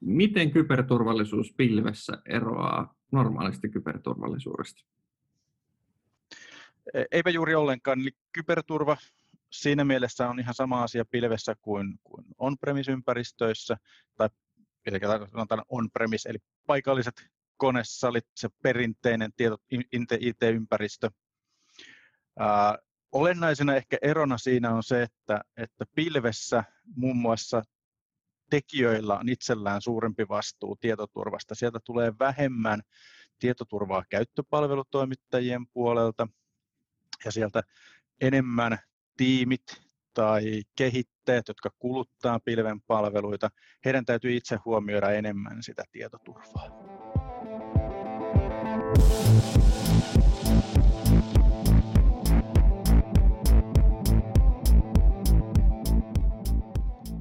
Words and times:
miten 0.00 0.50
kyberturvallisuus 0.50 1.52
pilvessä 1.56 2.12
eroaa 2.28 2.94
normaalista 3.12 3.68
kyberturvallisuudesta? 3.68 4.84
E, 6.94 7.04
eipä 7.10 7.30
juuri 7.30 7.54
ollenkaan. 7.54 8.00
Eli 8.00 8.10
kyberturva 8.32 8.96
siinä 9.52 9.84
mielessä 9.84 10.28
on 10.28 10.40
ihan 10.40 10.54
sama 10.54 10.82
asia 10.82 11.04
pilvessä 11.10 11.54
kuin, 11.62 11.98
kuin 12.04 12.24
on-premise-ympäristöissä, 12.38 13.76
tai 14.16 14.28
sanotaan 15.30 15.62
on-premise, 15.68 16.28
eli 16.28 16.38
paikalliset 16.66 17.14
konesalit, 17.56 18.26
se 18.34 18.48
perinteinen 18.62 19.32
tieto, 19.36 19.56
IT-ympäristö. 20.20 21.10
Ää, 22.38 22.78
olennaisena 23.12 23.74
ehkä 23.74 23.96
erona 24.02 24.38
siinä 24.38 24.74
on 24.74 24.82
se, 24.82 25.02
että, 25.02 25.40
että 25.56 25.84
pilvessä 25.94 26.64
muun 26.96 27.16
muassa 27.16 27.62
tekijöillä 28.50 29.18
on 29.18 29.28
itsellään 29.28 29.82
suurempi 29.82 30.28
vastuu 30.28 30.76
tietoturvasta. 30.76 31.54
Sieltä 31.54 31.78
tulee 31.84 32.12
vähemmän 32.18 32.82
tietoturvaa 33.38 34.04
käyttöpalvelutoimittajien 34.10 35.66
puolelta 35.66 36.28
ja 37.24 37.32
sieltä 37.32 37.62
enemmän 38.20 38.78
tiimit 39.16 39.62
tai 40.14 40.62
kehittäjät, 40.76 41.48
jotka 41.48 41.70
kuluttaa 41.78 42.40
pilven 42.44 42.80
palveluita, 42.80 43.50
heidän 43.84 44.04
täytyy 44.04 44.36
itse 44.36 44.58
huomioida 44.64 45.10
enemmän 45.10 45.62
sitä 45.62 45.84
tietoturvaa. 45.92 46.88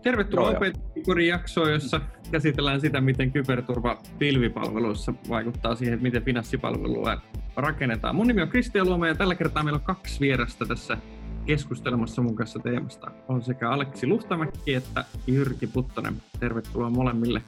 Tervetuloa 0.03 0.53
Opetikurin 0.97 1.27
jaksoon, 1.27 1.71
jossa 1.71 2.01
käsitellään 2.31 2.81
sitä, 2.81 3.01
miten 3.01 3.31
kyberturva 3.31 4.01
pilvipalveluissa 4.19 5.13
vaikuttaa 5.29 5.75
siihen, 5.75 6.01
miten 6.01 6.23
finanssipalvelua 6.23 7.21
rakennetaan. 7.55 8.15
Mun 8.15 8.27
nimi 8.27 8.41
on 8.41 8.49
Kristian 8.49 8.87
Luoma 8.87 9.07
ja 9.07 9.15
tällä 9.15 9.35
kertaa 9.35 9.63
meillä 9.63 9.77
on 9.77 9.83
kaksi 9.83 10.19
vierasta 10.19 10.65
tässä 10.65 10.97
keskustelemassa 11.45 12.21
mun 12.21 12.35
kanssa 12.35 12.59
teemasta. 12.59 13.11
On 13.27 13.41
sekä 13.41 13.69
Aleksi 13.69 14.07
Luhtamäki 14.07 14.73
että 14.73 15.05
Jyrki 15.27 15.67
Puttonen. 15.67 16.21
Tervetuloa 16.39 16.89
molemmille. 16.89 17.41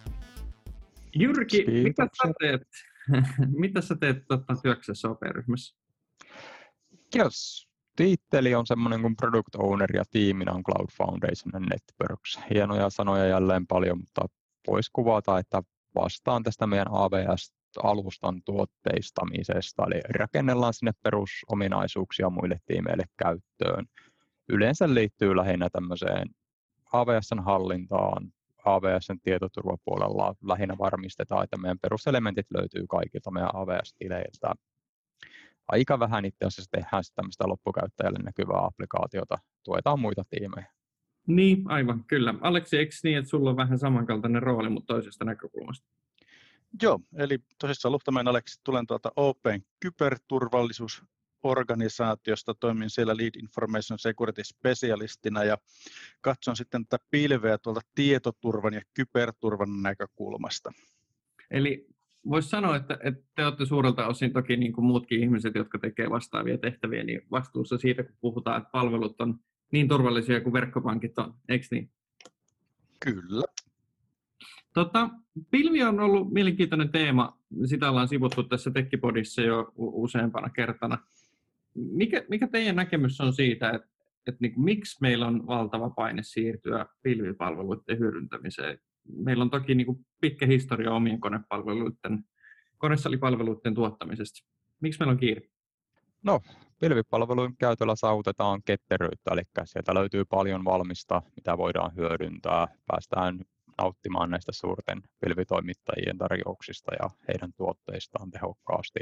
Jyrki, 1.15 1.65
mitä 1.83 2.07
sä 2.23 2.33
teet, 2.39 2.67
mitä 3.63 3.81
sä 3.81 3.95
teet 3.95 4.23
totta, 4.27 4.55
työksessä 4.63 5.09
OP-ryhmässä? 5.09 5.75
Kiitos 7.11 7.68
tiitteli 7.99 8.55
on 8.55 8.67
semmoinen 8.67 9.01
kuin 9.01 9.15
Product 9.15 9.55
Owner 9.57 9.95
ja 9.95 10.03
tiiminä 10.11 10.51
on 10.51 10.63
Cloud 10.63 10.89
Foundation 10.97 11.55
and 11.55 11.65
Networks. 11.65 12.39
Hienoja 12.49 12.89
sanoja 12.89 13.25
jälleen 13.25 13.67
paljon, 13.67 13.97
mutta 13.97 14.21
voisi 14.67 14.89
kuvata, 14.93 15.39
että 15.39 15.61
vastaan 15.95 16.43
tästä 16.43 16.67
meidän 16.67 16.87
AWS-alustan 16.91 18.41
tuotteistamisesta, 18.45 19.83
eli 19.87 20.01
rakennellaan 20.19 20.73
sinne 20.73 20.91
perusominaisuuksia 21.03 22.29
muille 22.29 22.57
tiimeille 22.65 23.03
käyttöön. 23.17 23.85
Yleensä 24.49 24.93
liittyy 24.93 25.35
lähinnä 25.35 25.69
tämmöiseen 25.69 26.27
AWSn 26.93 27.39
hallintaan, 27.39 28.31
AWSn 28.65 29.19
tietoturvapuolella 29.23 30.35
lähinnä 30.43 30.77
varmistetaan, 30.77 31.43
että 31.43 31.57
meidän 31.57 31.79
peruselementit 31.79 32.47
löytyy 32.49 32.85
kaikilta 32.89 33.31
meidän 33.31 33.55
AWS-tileiltä 33.55 34.53
aika 35.69 35.99
vähän 35.99 36.25
itse 36.25 36.45
asiassa 36.45 36.71
tehdään 36.71 37.03
tämmöistä 37.15 37.47
loppukäyttäjälle 37.47 38.19
näkyvää 38.19 38.65
applikaatiota, 38.65 39.37
tuetaan 39.63 39.99
muita 39.99 40.23
tiimejä. 40.29 40.67
Niin, 41.27 41.63
aivan, 41.71 42.03
kyllä. 42.03 42.33
Aleksi, 42.41 42.77
eikö 42.77 42.95
niin, 43.03 43.17
että 43.17 43.29
sulla 43.29 43.49
on 43.49 43.57
vähän 43.57 43.79
samankaltainen 43.79 44.43
rooli, 44.43 44.69
mutta 44.69 44.93
toisesta 44.93 45.25
näkökulmasta? 45.25 45.87
Joo, 46.81 46.99
eli 47.17 47.39
tosissaan 47.61 47.91
Luhtamäen 47.91 48.27
Aleksi 48.27 48.61
tulen 48.63 48.87
tuolta 48.87 49.11
Open 49.15 49.61
kyberturvallisuus 49.79 51.03
organisaatiosta, 51.43 52.53
toimin 52.53 52.89
siellä 52.89 53.17
Lead 53.17 53.35
Information 53.35 53.99
Security 53.99 54.43
Specialistina 54.43 55.43
ja 55.43 55.57
katson 56.21 56.55
sitten 56.55 56.85
tätä 56.85 57.05
pilveä 57.11 57.57
tuolta 57.57 57.81
tietoturvan 57.95 58.73
ja 58.73 58.81
kyberturvan 58.93 59.81
näkökulmasta. 59.81 60.71
Eli 61.51 61.87
voisi 62.29 62.49
sanoa, 62.49 62.75
että, 62.75 62.97
että 63.03 63.23
te 63.35 63.45
olette 63.45 63.65
suurelta 63.65 64.07
osin 64.07 64.33
toki 64.33 64.57
niin 64.57 64.73
kuin 64.73 64.85
muutkin 64.85 65.19
ihmiset, 65.19 65.55
jotka 65.55 65.79
tekevät 65.79 66.11
vastaavia 66.11 66.57
tehtäviä, 66.57 67.03
niin 67.03 67.21
vastuussa 67.31 67.77
siitä, 67.77 68.03
kun 68.03 68.15
puhutaan, 68.21 68.57
että 68.57 68.69
palvelut 68.71 69.21
on 69.21 69.39
niin 69.71 69.87
turvallisia 69.87 70.41
kuin 70.41 70.53
verkkopankit 70.53 71.19
on, 71.19 71.33
eikö 71.49 71.65
niin? 71.71 71.91
Kyllä. 72.99 73.43
Tota, 74.73 75.09
pilvi 75.51 75.83
on 75.83 75.99
ollut 75.99 76.33
mielenkiintoinen 76.33 76.89
teema. 76.89 77.39
Sitä 77.65 77.89
ollaan 77.89 78.07
sivuttu 78.07 78.43
tässä 78.43 78.71
Tekkipodissa 78.71 79.41
jo 79.41 79.73
useampana 79.75 80.49
kertana. 80.49 80.97
Mikä, 81.75 82.23
mikä 82.29 82.47
teidän 82.47 82.75
näkemys 82.75 83.21
on 83.21 83.33
siitä, 83.33 83.69
että, 83.69 83.87
että 84.27 84.37
niin 84.41 84.53
kuin, 84.53 84.63
miksi 84.63 84.97
meillä 85.01 85.27
on 85.27 85.47
valtava 85.47 85.89
paine 85.89 86.23
siirtyä 86.23 86.85
pilvipalveluiden 87.03 87.99
hyödyntämiseen 87.99 88.79
meillä 89.07 89.41
on 89.41 89.49
toki 89.49 89.75
niin 89.75 89.85
kuin 89.85 90.05
pitkä 90.21 90.45
historia 90.45 90.91
omien 90.93 91.19
konepalveluiden, 91.19 92.23
konesalipalveluiden 92.77 93.73
tuottamisesta. 93.73 94.47
Miksi 94.79 94.99
meillä 94.99 95.11
on 95.11 95.17
kiire? 95.17 95.41
No, 96.23 96.39
pilvipalvelujen 96.79 97.57
käytöllä 97.57 97.95
saavutetaan 97.95 98.61
ketteryyttä, 98.65 99.31
eli 99.33 99.41
sieltä 99.65 99.93
löytyy 99.93 100.25
paljon 100.25 100.65
valmista, 100.65 101.21
mitä 101.35 101.57
voidaan 101.57 101.95
hyödyntää. 101.95 102.67
Päästään 102.87 103.39
nauttimaan 103.77 104.29
näistä 104.29 104.51
suurten 104.51 105.01
pilvitoimittajien 105.19 106.17
tarjouksista 106.17 106.91
ja 107.01 107.09
heidän 107.27 107.53
tuotteistaan 107.57 108.31
tehokkaasti. 108.31 108.99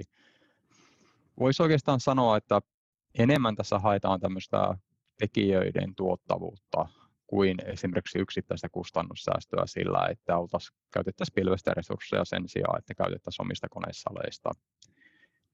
Voisi 1.40 1.63
oikeastaan 1.63 2.00
sanoa, 2.00 2.38
että 2.38 2.59
enemmän 3.19 3.56
tässä 3.56 3.80
haetaan 3.80 4.19
tämmöistä 4.19 4.78
tekijöiden 5.19 5.96
tuottavuutta 5.96 6.86
kuin 7.27 7.57
esimerkiksi 7.65 8.19
yksittäistä 8.19 8.69
kustannussäästöä 8.69 9.63
sillä, 9.65 10.07
että 10.11 10.33
käytettäisiin 10.93 11.35
pilvestä 11.35 11.73
resursseja 11.73 12.25
sen 12.25 12.43
sijaan, 12.49 12.79
että 12.79 12.93
käytettäisiin 12.93 13.45
omista 13.45 13.67
koneissaleista. 13.69 14.51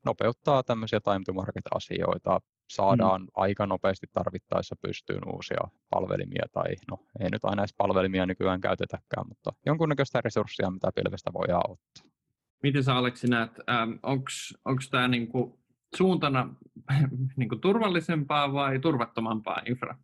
Nopeuttaa 0.06 0.64
tämmöisiä 0.64 1.00
time 1.00 1.22
to 1.26 1.34
market 1.34 1.66
asioita, 1.76 2.40
saadaan 2.70 3.22
mm. 3.22 3.28
aika 3.36 3.66
nopeasti 3.66 4.08
tarvittaessa 4.14 4.76
pystyyn 4.82 5.34
uusia 5.36 5.62
palvelimia, 5.90 6.46
tai 6.52 6.76
no 6.92 6.98
ei 7.20 7.30
nyt 7.30 7.46
aina 7.46 7.62
edes 7.62 7.74
palvelimia 7.78 8.26
nykyään 8.26 8.62
käytetäkään, 8.62 9.28
mutta 9.28 9.54
jonkunnäköistä 9.66 10.22
resurssia, 10.22 10.72
mitä 10.72 10.92
pilvestä 10.96 11.34
voidaan 11.34 11.72
ottaa. 11.72 12.04
Miten 12.64 12.84
sä 12.84 12.96
Aleksi 12.96 13.28
näet, 13.28 13.52
ähm, 13.70 13.92
onko 14.66 14.82
tämä 14.92 15.08
niinku 15.08 15.60
suuntana 15.96 16.56
niinku 17.38 17.56
turvallisempaa 17.56 18.54
vai 18.54 18.80
turvattomampaa 18.80 19.62
infra? 19.66 19.98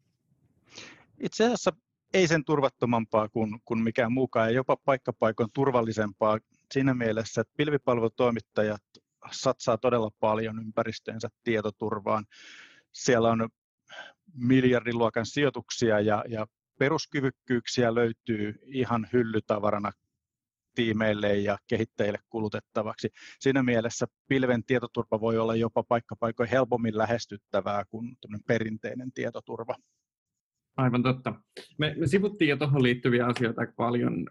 Itse 1.22 1.46
asiassa 1.46 1.72
ei 2.14 2.28
sen 2.28 2.46
turvattomampaa 2.46 3.30
kuin, 3.30 3.60
kuin 3.66 3.84
mikään 3.84 4.12
muukaan 4.12 4.48
ja 4.48 4.56
jopa 4.56 4.78
paikkapaikoin 4.86 5.50
turvallisempaa 5.54 6.40
siinä 6.74 6.94
mielessä, 6.94 7.42
että 7.42 7.54
pilvipalvelutoimittajat 7.58 8.82
satsaa 9.32 9.78
todella 9.78 10.10
paljon 10.20 10.60
ympäristöensä 10.60 11.30
tietoturvaan. 11.44 12.26
Siellä 12.92 13.30
on 13.30 13.50
miljardiluokan 14.34 15.26
sijoituksia 15.26 16.00
ja, 16.00 16.24
ja 16.28 16.48
peruskyvykkyyksiä 16.80 17.96
löytyy 17.96 18.56
ihan 18.66 19.08
hyllytavarana 19.14 19.92
tiimeille 20.76 21.38
ja 21.38 21.58
kehittäjille 21.68 22.20
kulutettavaksi. 22.30 23.10
Siinä 23.40 23.64
mielessä 23.64 24.06
pilven 24.28 24.64
tietoturva 24.64 25.22
voi 25.22 25.38
olla 25.38 25.56
jopa 25.56 25.84
paikkapaikoin 25.84 26.50
helpommin 26.50 26.98
lähestyttävää 26.98 27.84
kuin 27.90 28.16
perinteinen 28.48 29.12
tietoturva. 29.12 29.76
Aivan 30.80 31.04
totta. 31.04 31.34
Me, 31.78 31.96
me 31.98 32.08
sivuttiin 32.08 32.50
jo 32.50 32.58
tuohon 32.58 32.84
liittyviä 32.84 33.26
asioita 33.26 33.62
aika 33.62 33.74
paljon. 33.78 34.26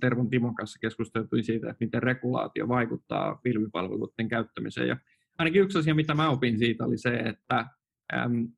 Tervon 0.00 0.30
Timon 0.30 0.54
kanssa 0.54 0.78
keskusteltiin 0.78 1.44
siitä, 1.44 1.70
että 1.70 1.84
miten 1.84 2.02
regulaatio 2.02 2.68
vaikuttaa 2.68 3.34
pilvipalveluiden 3.42 4.28
käyttämiseen. 4.28 4.88
Ja 4.88 4.96
ainakin 5.38 5.62
yksi 5.62 5.78
asia, 5.78 5.94
mitä 5.94 6.14
mä 6.14 6.30
opin 6.30 6.58
siitä, 6.58 6.84
oli 6.84 6.98
se, 6.98 7.16
että 7.16 7.66
äm, 8.14 8.48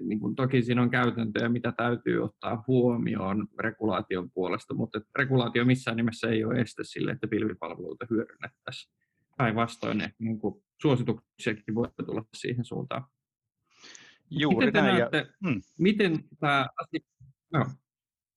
niin 0.00 0.20
kuin 0.20 0.34
toki 0.34 0.62
siinä 0.62 0.82
on 0.82 0.90
käytäntöjä, 0.90 1.48
mitä 1.48 1.72
täytyy 1.76 2.24
ottaa 2.24 2.64
huomioon 2.66 3.48
regulaation 3.60 4.30
puolesta, 4.30 4.74
mutta 4.74 5.00
regulaatio 5.18 5.64
missään 5.64 5.96
nimessä 5.96 6.28
ei 6.28 6.44
ole 6.44 6.60
este 6.60 6.84
sille, 6.84 7.10
että 7.10 7.28
pilvipalveluita 7.28 8.06
hyödynnettäisiin. 8.10 8.92
Päinvastoin 9.36 10.02
niin 10.18 10.38
suosituksiakin 10.82 11.74
voi 11.74 11.88
tulla 12.06 12.24
siihen 12.34 12.64
suuntaan. 12.64 13.04
Juuri 14.30 14.66
miten 14.66 14.84
näin. 14.84 14.98
Näette, 14.98 15.18
ja, 15.18 15.24
hmm. 15.44 15.62
Miten 15.78 16.24
tämä 16.40 16.68
asia... 16.82 17.00
No, 17.52 17.66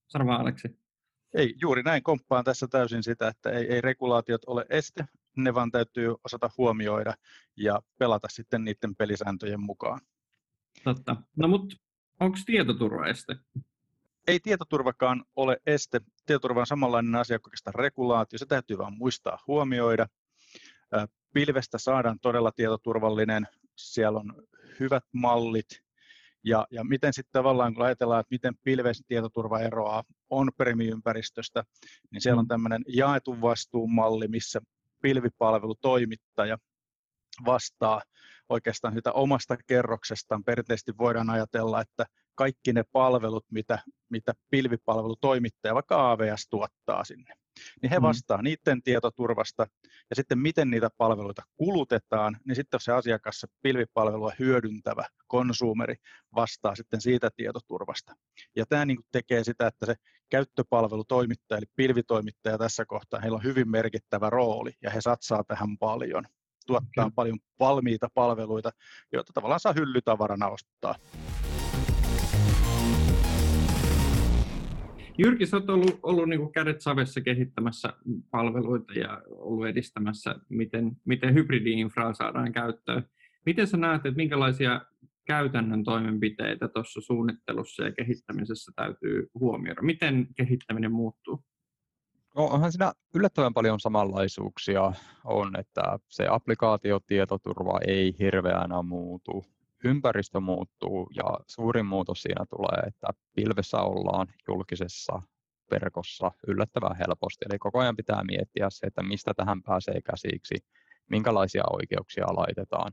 sano 0.08 0.26
vaan 0.26 0.42
Aleksi. 0.42 0.80
Ei, 1.34 1.56
juuri 1.62 1.84
näin 1.84 2.04
komppaan 2.04 2.44
tässä 2.44 2.68
täysin 2.68 3.04
sitä, 3.04 3.28
että 3.28 3.50
ei, 3.50 3.74
ei 3.74 3.82
regulaatiot 3.82 4.42
ole 4.48 4.66
este, 4.70 5.06
ne 5.38 5.54
vaan 5.54 5.72
täytyy 5.72 6.16
osata 6.24 6.50
huomioida 6.58 7.14
ja 7.58 7.82
pelata 7.98 8.28
sitten 8.32 8.64
niiden 8.64 8.96
pelisääntöjen 8.96 9.60
mukaan. 9.60 10.02
Totta. 10.84 11.16
No 11.38 11.48
mutta 11.48 11.76
onko 12.20 12.38
tietoturva 12.46 13.08
este? 13.08 13.36
ei 14.30 14.40
tietoturvakaan 14.40 15.24
ole 15.36 15.58
este. 15.66 16.02
Tietoturva 16.26 16.60
on 16.60 16.68
samanlainen 16.68 17.16
asia 17.16 17.40
kuin 17.40 17.50
oikeastaan 17.50 17.76
regulaatio. 17.76 18.40
Se 18.40 18.46
täytyy 18.46 18.78
vain 18.78 18.98
muistaa 18.98 19.40
huomioida. 19.48 20.08
Pilvestä 21.34 21.78
saadaan 21.78 22.20
todella 22.20 22.52
tietoturvallinen. 22.52 23.48
Siellä 23.80 24.20
on 24.20 24.44
hyvät 24.80 25.04
mallit. 25.12 25.68
Ja, 26.44 26.68
ja 26.72 26.84
miten 26.84 27.14
sitten 27.14 27.32
tavallaan, 27.32 27.74
kun 27.74 27.86
ajatellaan, 27.86 28.20
että 28.20 28.34
miten 28.34 28.54
pilven 28.64 28.96
tietoturva 29.08 29.60
eroaa 29.60 30.04
on-premi-ympäristöstä, 30.30 31.64
niin 32.12 32.22
siellä 32.22 32.40
on 32.40 32.46
mm. 32.46 32.50
tämmöinen 32.50 32.84
jaetun 32.88 33.42
vastuun 33.42 33.94
malli, 33.94 34.28
missä 34.28 34.62
pilvipalvelutoimittaja 35.02 36.58
vastaa 37.46 38.02
oikeastaan 38.50 38.94
sitä 38.94 39.12
omasta 39.12 39.58
kerroksestaan. 39.68 40.44
Perinteisesti 40.44 40.98
voidaan 40.98 41.30
ajatella, 41.30 41.82
että 41.82 42.06
kaikki 42.36 42.74
ne 42.74 42.84
palvelut, 42.92 43.46
mitä, 43.52 43.80
mitä 44.10 44.34
pilvipalvelutoimittaja, 44.50 45.76
vaikka 45.76 46.12
AVS 46.12 46.48
tuottaa 46.50 47.04
sinne, 47.04 47.34
niin 47.82 47.90
he 47.90 48.00
mm. 48.00 48.04
vastaa 48.04 48.38
mm. 48.38 48.44
niiden 48.44 48.84
tietoturvasta 48.84 49.68
ja 50.10 50.16
sitten 50.16 50.40
miten 50.40 50.70
niitä 50.70 50.90
palveluita 50.98 51.42
kulutetaan, 51.56 52.38
niin 52.48 52.56
sitten 52.56 52.80
se 52.80 52.92
asiakas, 52.92 53.40
se 53.40 53.48
pilvipalvelua 53.62 54.32
hyödyntävä 54.40 55.06
konsumeri 55.28 55.96
vastaa 56.36 56.76
sitten 56.76 57.02
siitä 57.02 57.30
tietoturvasta. 57.36 58.16
Ja 58.56 58.66
tämä 58.66 58.86
niin 58.86 59.00
tekee 59.12 59.44
sitä, 59.44 59.68
että 59.68 59.86
se 59.86 59.96
käyttöpalvelutoimittaja 60.30 61.58
eli 61.58 61.66
pilvitoimittaja 61.76 62.58
tässä 62.58 62.86
kohtaa, 62.86 63.20
heillä 63.20 63.36
on 63.36 63.44
hyvin 63.44 63.70
merkittävä 63.70 64.30
rooli 64.30 64.72
ja 64.82 64.90
he 64.90 65.02
satsaa 65.02 65.44
tähän 65.44 65.78
paljon 65.78 66.24
tuottaa 66.70 67.06
okay. 67.06 67.16
paljon 67.16 67.38
valmiita 67.60 68.08
palveluita, 68.14 68.72
joita 69.14 69.34
tavallaan 69.34 69.60
saa 69.60 69.74
hyllytavarana 69.74 70.48
ostaa. 70.48 70.96
Jyrki, 75.20 75.46
sä 75.46 75.58
oot 75.58 75.70
ollut, 75.70 76.00
ollut 76.04 76.30
niin 76.30 76.40
kuin 76.40 76.52
kädet 76.52 76.82
savessa 76.82 77.22
kehittämässä 77.22 77.94
palveluita 78.32 78.94
ja 78.94 79.22
ollut 79.30 79.68
edistämässä, 79.68 80.36
miten, 80.50 80.92
miten 81.06 81.34
hybridi-infraa 81.34 82.14
saadaan 82.14 82.52
käyttöön. 82.52 83.04
Miten 83.46 83.68
sä 83.68 83.78
näet, 83.78 84.06
että 84.06 84.18
minkälaisia 84.18 84.82
käytännön 85.26 85.84
toimenpiteitä 85.84 86.68
tuossa 86.68 87.02
suunnittelussa 87.02 87.84
ja 87.84 87.92
kehittämisessä 87.92 88.72
täytyy 88.76 89.28
huomioida? 89.40 89.82
Miten 89.82 90.28
kehittäminen 90.36 90.92
muuttuu? 90.92 91.44
No, 92.36 92.46
onhan 92.46 92.72
siinä 92.72 92.94
yllättävän 93.16 93.54
paljon 93.54 93.80
samanlaisuuksia 93.80 94.94
on, 95.24 95.60
että 95.60 96.00
se 96.08 96.28
applikaatiotietoturva 96.30 97.80
ei 97.88 98.16
hirveänä 98.20 98.82
muutu 98.82 99.46
ympäristö 99.84 100.40
muuttuu 100.40 101.10
ja 101.16 101.40
suurin 101.48 101.86
muutos 101.86 102.22
siinä 102.22 102.46
tulee, 102.50 102.88
että 102.88 103.08
pilvessä 103.36 103.78
ollaan 103.78 104.28
julkisessa 104.48 105.22
verkossa 105.72 106.32
yllättävän 106.48 106.96
helposti. 106.98 107.46
Eli 107.50 107.60
koko 107.60 107.80
ajan 107.80 107.96
pitää 107.96 108.24
miettiä 108.24 108.68
se, 108.70 108.88
että 108.88 109.04
mistä 109.04 109.34
tähän 109.34 109.64
pääsee 109.64 110.02
käsiksi, 110.02 110.56
minkälaisia 111.10 111.64
oikeuksia 111.72 112.26
laitetaan. 112.26 112.92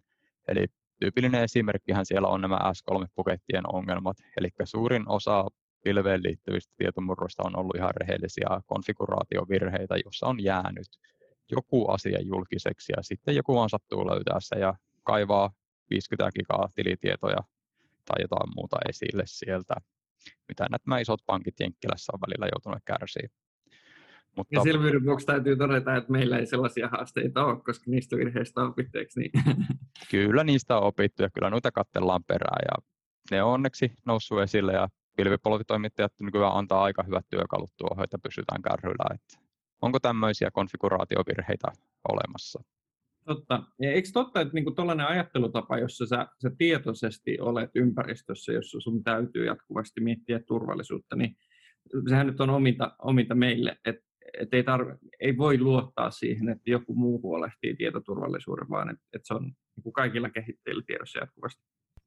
Eli 0.48 0.66
tyypillinen 1.00 1.42
esimerkkihän 1.42 2.06
siellä 2.06 2.28
on 2.28 2.40
nämä 2.40 2.58
S3-pukettien 2.58 3.74
ongelmat. 3.74 4.16
Eli 4.36 4.48
suurin 4.64 5.08
osa 5.08 5.44
pilveen 5.84 6.22
liittyvistä 6.22 6.74
tietomurroista 6.76 7.42
on 7.46 7.58
ollut 7.58 7.76
ihan 7.76 7.94
rehellisiä 7.96 8.46
konfiguraatiovirheitä, 8.66 9.96
jossa 10.04 10.26
on 10.26 10.42
jäänyt 10.42 10.88
joku 11.50 11.88
asia 11.88 12.20
julkiseksi 12.20 12.92
ja 12.96 13.02
sitten 13.02 13.36
joku 13.36 13.58
on 13.58 13.70
sattuu 13.70 14.06
löytää 14.06 14.36
se 14.40 14.58
ja 14.58 14.74
kaivaa 15.02 15.50
50 15.90 16.32
gigaa 16.32 16.68
tilitietoja 16.74 17.42
tai 18.04 18.22
jotain 18.22 18.50
muuta 18.56 18.76
esille 18.88 19.22
sieltä, 19.26 19.74
mitä 20.48 20.66
nämä 20.70 21.00
isot 21.00 21.20
pankit 21.26 21.60
Jenkkilässä 21.60 22.12
on 22.14 22.20
välillä 22.20 22.48
joutunut 22.54 22.82
kärsiä. 22.84 23.28
Mutta... 24.36 24.54
Ja 24.54 24.62
selvyyden 24.62 25.04
vuoksi 25.04 25.26
täytyy 25.26 25.56
todeta, 25.56 25.96
että 25.96 26.12
meillä 26.12 26.38
ei 26.38 26.46
sellaisia 26.46 26.88
haasteita 26.88 27.44
ole, 27.44 27.60
koska 27.60 27.90
niistä 27.90 28.16
virheistä 28.16 28.60
on 28.60 28.68
opittu, 28.68 28.98
niin? 29.16 29.30
Kyllä 30.10 30.44
niistä 30.44 30.76
on 30.78 30.82
opittu 30.82 31.22
ja 31.22 31.30
kyllä 31.30 31.50
noita 31.50 31.72
katsellaan 31.72 32.24
perään 32.24 32.64
ja 32.70 32.84
ne 33.30 33.42
on 33.42 33.52
onneksi 33.52 33.92
noussut 34.06 34.40
esille 34.40 34.72
ja 34.72 34.88
pilvipolvitoimittajat 35.16 36.12
nykyään 36.20 36.56
antaa 36.56 36.82
aika 36.82 37.02
hyvät 37.02 37.26
työkalut 37.30 37.72
tuohon, 37.76 38.04
että 38.04 38.18
pysytään 38.18 38.62
kärryillä. 38.62 39.14
Että 39.14 39.38
onko 39.82 40.00
tämmöisiä 40.00 40.50
konfiguraatiovirheitä 40.50 41.68
olemassa? 42.08 42.64
Totta. 43.26 43.62
Ja 43.82 43.92
eikö 43.92 44.08
totta, 44.12 44.40
että 44.40 44.54
niinku 44.54 44.70
tuollainen 44.70 45.06
ajattelutapa, 45.06 45.78
jossa 45.78 46.06
sä, 46.06 46.26
sä 46.42 46.50
tietoisesti 46.58 47.40
olet 47.40 47.70
ympäristössä, 47.74 48.52
jossa 48.52 48.80
sun 48.80 49.02
täytyy 49.04 49.46
jatkuvasti 49.46 50.00
miettiä 50.00 50.40
turvallisuutta, 50.46 51.16
niin 51.16 51.36
sehän 52.08 52.26
nyt 52.26 52.40
on 52.40 52.50
ominta, 52.50 52.96
ominta 52.98 53.34
meille, 53.34 53.76
että 53.84 54.06
et 54.40 54.54
ei, 54.54 54.62
tarve, 54.62 54.98
ei 55.20 55.36
voi 55.36 55.58
luottaa 55.58 56.10
siihen, 56.10 56.48
että 56.48 56.70
joku 56.70 56.94
muu 56.94 57.22
huolehtii 57.22 57.76
tietoturvallisuuden, 57.76 58.70
vaan 58.70 58.90
että 58.90 59.04
et 59.12 59.22
se 59.24 59.34
on 59.34 59.52
niin 59.84 59.92
kaikilla 59.92 60.30
kehittäjillä 60.30 60.82
tiedossa 60.86 61.18
jatkuvasti. 61.18 61.62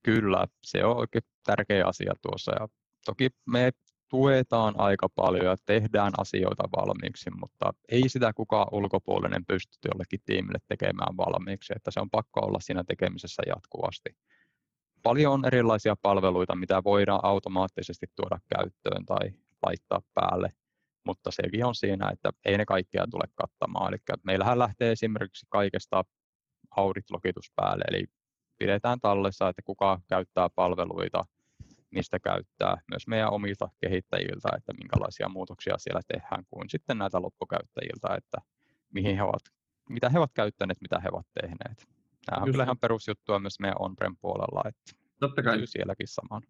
Kyllä, 0.06 0.48
se 0.63 0.86
on 0.86 0.98
oikein 0.98 1.24
tärkeä 1.45 1.86
asia 1.86 2.13
tuossa. 2.22 2.51
Ja 2.60 2.68
toki 3.06 3.30
me 3.45 3.72
tuetaan 4.09 4.73
aika 4.77 5.09
paljon 5.15 5.45
ja 5.45 5.56
tehdään 5.65 6.11
asioita 6.17 6.63
valmiiksi, 6.77 7.29
mutta 7.39 7.73
ei 7.89 8.09
sitä 8.09 8.33
kukaan 8.33 8.67
ulkopuolinen 8.71 9.45
pysty 9.45 9.77
jollekin 9.85 10.19
tiimille 10.25 10.59
tekemään 10.67 11.17
valmiiksi, 11.17 11.73
että 11.75 11.91
se 11.91 12.00
on 12.00 12.09
pakko 12.09 12.39
olla 12.39 12.59
siinä 12.59 12.83
tekemisessä 12.83 13.44
jatkuvasti. 13.47 14.09
Paljon 15.03 15.33
on 15.33 15.45
erilaisia 15.45 15.95
palveluita, 16.01 16.56
mitä 16.56 16.83
voidaan 16.83 17.19
automaattisesti 17.23 18.06
tuoda 18.15 18.39
käyttöön 18.56 19.06
tai 19.06 19.31
laittaa 19.65 20.01
päälle, 20.13 20.50
mutta 21.05 21.31
sekin 21.31 21.65
on 21.65 21.75
siinä, 21.75 22.09
että 22.13 22.29
ei 22.45 22.57
ne 22.57 22.65
kaikkea 22.65 23.05
tule 23.12 23.25
kattamaan. 23.35 23.94
Eli 23.94 23.97
meillähän 24.23 24.59
lähtee 24.59 24.91
esimerkiksi 24.91 25.45
kaikesta 25.50 26.03
audit-lokitus 26.77 27.51
päälle, 27.55 27.83
eli 27.89 28.05
pidetään 28.57 29.00
tallessa, 29.00 29.50
että 29.50 29.62
kuka 29.65 30.00
käyttää 30.07 30.50
palveluita, 30.55 31.25
mistä 31.91 32.19
käyttää 32.19 32.77
myös 32.91 33.07
meidän 33.07 33.33
omilta 33.33 33.69
kehittäjiltä, 33.81 34.50
että 34.57 34.74
minkälaisia 34.74 35.30
muutoksia 35.30 35.77
siellä 35.77 36.01
tehdään, 36.07 36.44
kuin 36.50 36.69
sitten 36.69 36.97
näitä 36.97 37.21
loppukäyttäjiltä, 37.21 38.15
että 38.18 38.38
mihin 38.94 39.15
he 39.15 39.24
ovat, 39.24 39.41
mitä 39.89 40.09
he 40.09 40.18
ovat 40.19 40.31
käyttäneet, 40.33 40.81
mitä 40.81 41.00
he 41.00 41.09
ovat 41.12 41.27
tehneet. 41.41 41.88
Nämä 42.31 42.44
on 42.44 42.51
kyllä 42.51 42.63
ihan 42.63 42.80
perusjuttua 42.80 43.39
myös 43.39 43.59
meidän 43.59 43.81
on-prem 43.81 44.15
puolella, 44.21 44.62
että 44.65 44.91
Totta 45.19 45.44
kai. 45.44 45.68
sielläkin 45.68 46.07
samaan. 46.07 46.41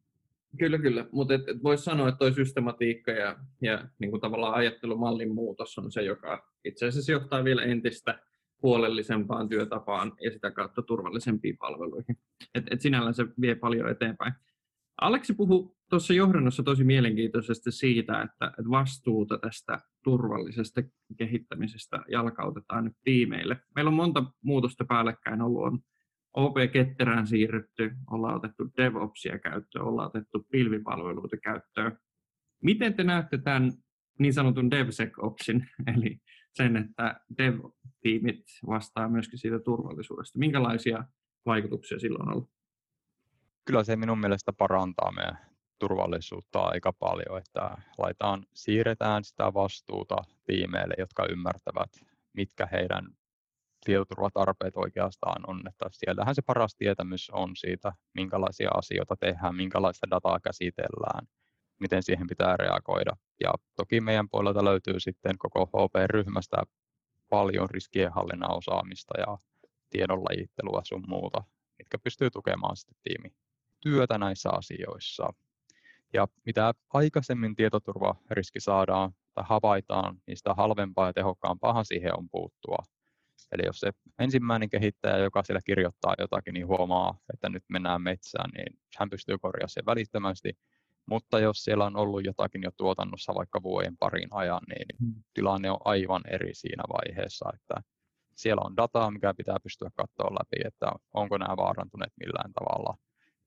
Kyllä, 0.57 0.77
kyllä. 0.77 1.05
Mutta 1.11 1.33
et, 1.33 1.49
et 1.49 1.63
voisi 1.63 1.83
sanoa, 1.83 2.09
että 2.09 2.17
tuo 2.17 2.31
systematiikka 2.31 3.11
ja, 3.11 3.35
ja 3.61 3.87
niin 3.99 4.11
kuin 4.11 4.21
tavallaan 4.21 4.53
ajattelumallin 4.53 5.33
muutos 5.33 5.77
on 5.77 5.91
se, 5.91 6.01
joka 6.01 6.51
itse 6.65 6.85
asiassa 6.87 7.11
johtaa 7.11 7.43
vielä 7.43 7.63
entistä 7.63 8.19
huolellisempaan 8.63 9.49
työtapaan 9.49 10.11
ja 10.21 10.31
sitä 10.31 10.51
kautta 10.51 10.81
turvallisempiin 10.81 11.57
palveluihin. 11.57 12.17
Et, 12.55 12.63
et 12.71 12.81
sinällään 12.81 13.13
se 13.13 13.25
vie 13.41 13.55
paljon 13.55 13.89
eteenpäin. 13.89 14.33
Aleksi 15.01 15.33
puhui 15.33 15.71
tuossa 15.89 16.13
johdannossa 16.13 16.63
tosi 16.63 16.83
mielenkiintoisesti 16.83 17.71
siitä, 17.71 18.21
että 18.21 18.53
vastuuta 18.71 19.37
tästä 19.37 19.79
turvallisesta 20.03 20.81
kehittämisestä 21.17 21.99
jalkautetaan 22.11 22.85
nyt 22.85 22.97
tiimeille. 23.03 23.57
Meillä 23.75 23.89
on 23.89 23.95
monta 23.95 24.23
muutosta 24.41 24.85
päällekkäin 24.85 25.41
ollut. 25.41 25.63
On 25.63 25.79
OP-ketterään 26.33 27.27
siirrytty, 27.27 27.91
ollaan 28.11 28.35
otettu 28.35 28.63
DevOpsia 28.77 29.39
käyttöön, 29.39 29.85
ollaan 29.85 30.07
otettu 30.07 30.47
pilvipalveluita 30.51 31.37
käyttöön. 31.37 31.97
Miten 32.63 32.93
te 32.93 33.03
näette 33.03 33.37
tämän 33.37 33.71
niin 34.19 34.33
sanotun 34.33 34.71
DevSecOpsin, 34.71 35.69
eli 35.95 36.19
sen, 36.53 36.77
että 36.77 37.21
dev-tiimit 37.37 38.43
vastaa 38.67 39.09
myöskin 39.09 39.39
siitä 39.39 39.59
turvallisuudesta? 39.59 40.39
Minkälaisia 40.39 41.03
vaikutuksia 41.45 41.99
silloin 41.99 42.29
on 42.29 42.33
ollut? 42.33 42.58
Kyllä 43.69 43.83
se 43.83 43.95
minun 43.95 44.19
mielestä 44.19 44.53
parantaa 44.53 45.11
meidän 45.11 45.37
turvallisuutta 45.79 46.59
aika 46.59 46.93
paljon, 46.93 47.37
että 47.37 47.77
laitetaan, 47.97 48.45
siirretään 48.53 49.23
sitä 49.23 49.53
vastuuta 49.53 50.15
tiimeille, 50.45 50.93
jotka 50.97 51.25
ymmärtävät, 51.29 51.89
mitkä 52.33 52.67
heidän 52.71 53.05
tietoturvatarpeet 53.85 54.77
oikeastaan 54.77 55.41
on. 55.47 55.61
Että 55.67 55.85
siellähän 55.91 56.35
se 56.35 56.41
paras 56.41 56.75
tietämys 56.75 57.29
on 57.29 57.55
siitä, 57.55 57.93
minkälaisia 58.13 58.69
asioita 58.73 59.15
tehdään, 59.19 59.55
minkälaista 59.55 60.07
dataa 60.09 60.39
käsitellään, 60.39 61.27
miten 61.79 62.03
siihen 62.03 62.27
pitää 62.27 62.57
reagoida. 62.57 63.11
Ja 63.43 63.53
toki 63.75 64.01
meidän 64.01 64.29
puolelta 64.29 64.65
löytyy 64.65 64.99
sitten 64.99 65.37
koko 65.37 65.65
HP-ryhmästä 65.65 66.57
paljon 67.29 67.69
riskienhallinnan 67.69 68.57
osaamista 68.57 69.19
ja 69.19 69.37
tiedonlajittelua 69.89 70.81
sun 70.83 71.03
muuta, 71.07 71.43
mitkä 71.77 71.97
pystyy 71.99 72.29
tukemaan 72.29 72.75
sitten 72.75 72.97
tiimi 73.03 73.35
työtä 73.79 74.17
näissä 74.17 74.49
asioissa. 74.49 75.33
Ja 76.13 76.27
mitä 76.45 76.73
aikaisemmin 76.93 77.55
tietoturvariski 77.55 78.59
saadaan 78.59 79.11
tai 79.33 79.43
havaitaan, 79.47 80.17
niin 80.27 80.37
sitä 80.37 80.53
halvempaa 80.53 81.07
ja 81.07 81.13
tehokkaampaa 81.13 81.83
siihen 81.83 82.17
on 82.17 82.29
puuttua. 82.29 82.77
Eli 83.51 83.65
jos 83.65 83.79
se 83.79 83.91
ensimmäinen 84.19 84.69
kehittäjä, 84.69 85.17
joka 85.17 85.43
siellä 85.43 85.61
kirjoittaa 85.65 86.15
jotakin, 86.19 86.53
niin 86.53 86.67
huomaa, 86.67 87.17
että 87.33 87.49
nyt 87.49 87.63
mennään 87.67 88.01
metsään, 88.01 88.49
niin 88.55 88.79
hän 88.97 89.09
pystyy 89.09 89.37
korjaamaan 89.37 89.69
sen 89.69 89.85
välittömästi. 89.85 90.57
Mutta 91.05 91.39
jos 91.39 91.63
siellä 91.63 91.85
on 91.85 91.95
ollut 91.95 92.25
jotakin 92.25 92.63
jo 92.63 92.71
tuotannossa 92.77 93.35
vaikka 93.35 93.63
vuoden 93.63 93.97
parin 93.97 94.27
ajan, 94.31 94.61
niin 94.67 94.85
hmm. 94.99 95.23
tilanne 95.33 95.71
on 95.71 95.79
aivan 95.85 96.21
eri 96.27 96.55
siinä 96.55 96.83
vaiheessa, 96.93 97.49
että 97.53 97.81
siellä 98.35 98.61
on 98.65 98.77
dataa, 98.77 99.11
mikä 99.11 99.33
pitää 99.33 99.57
pystyä 99.63 99.89
katsoa 99.95 100.33
läpi, 100.33 100.67
että 100.67 100.91
onko 101.13 101.37
nämä 101.37 101.57
vaarantuneet 101.57 102.13
millään 102.19 102.53
tavalla. 102.53 102.97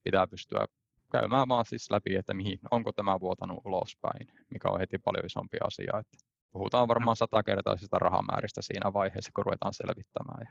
Pitää 0.04 0.26
pystyä 0.26 0.66
käymään 1.12 1.48
vaan 1.48 1.64
siis 1.64 1.90
läpi, 1.90 2.16
että 2.16 2.34
mihin, 2.34 2.58
onko 2.70 2.92
tämä 2.92 3.20
vuotanut 3.20 3.60
ulospäin, 3.64 4.28
mikä 4.50 4.68
on 4.68 4.80
heti 4.80 4.98
paljon 4.98 5.26
isompi 5.26 5.58
asia. 5.64 5.98
Että 5.98 6.18
puhutaan 6.52 6.88
varmaan 6.88 7.16
satakertaisista 7.16 7.98
rahamääristä 7.98 8.62
siinä 8.62 8.92
vaiheessa, 8.92 9.32
kun 9.34 9.44
ruvetaan 9.44 9.74
selvittämään. 9.74 10.48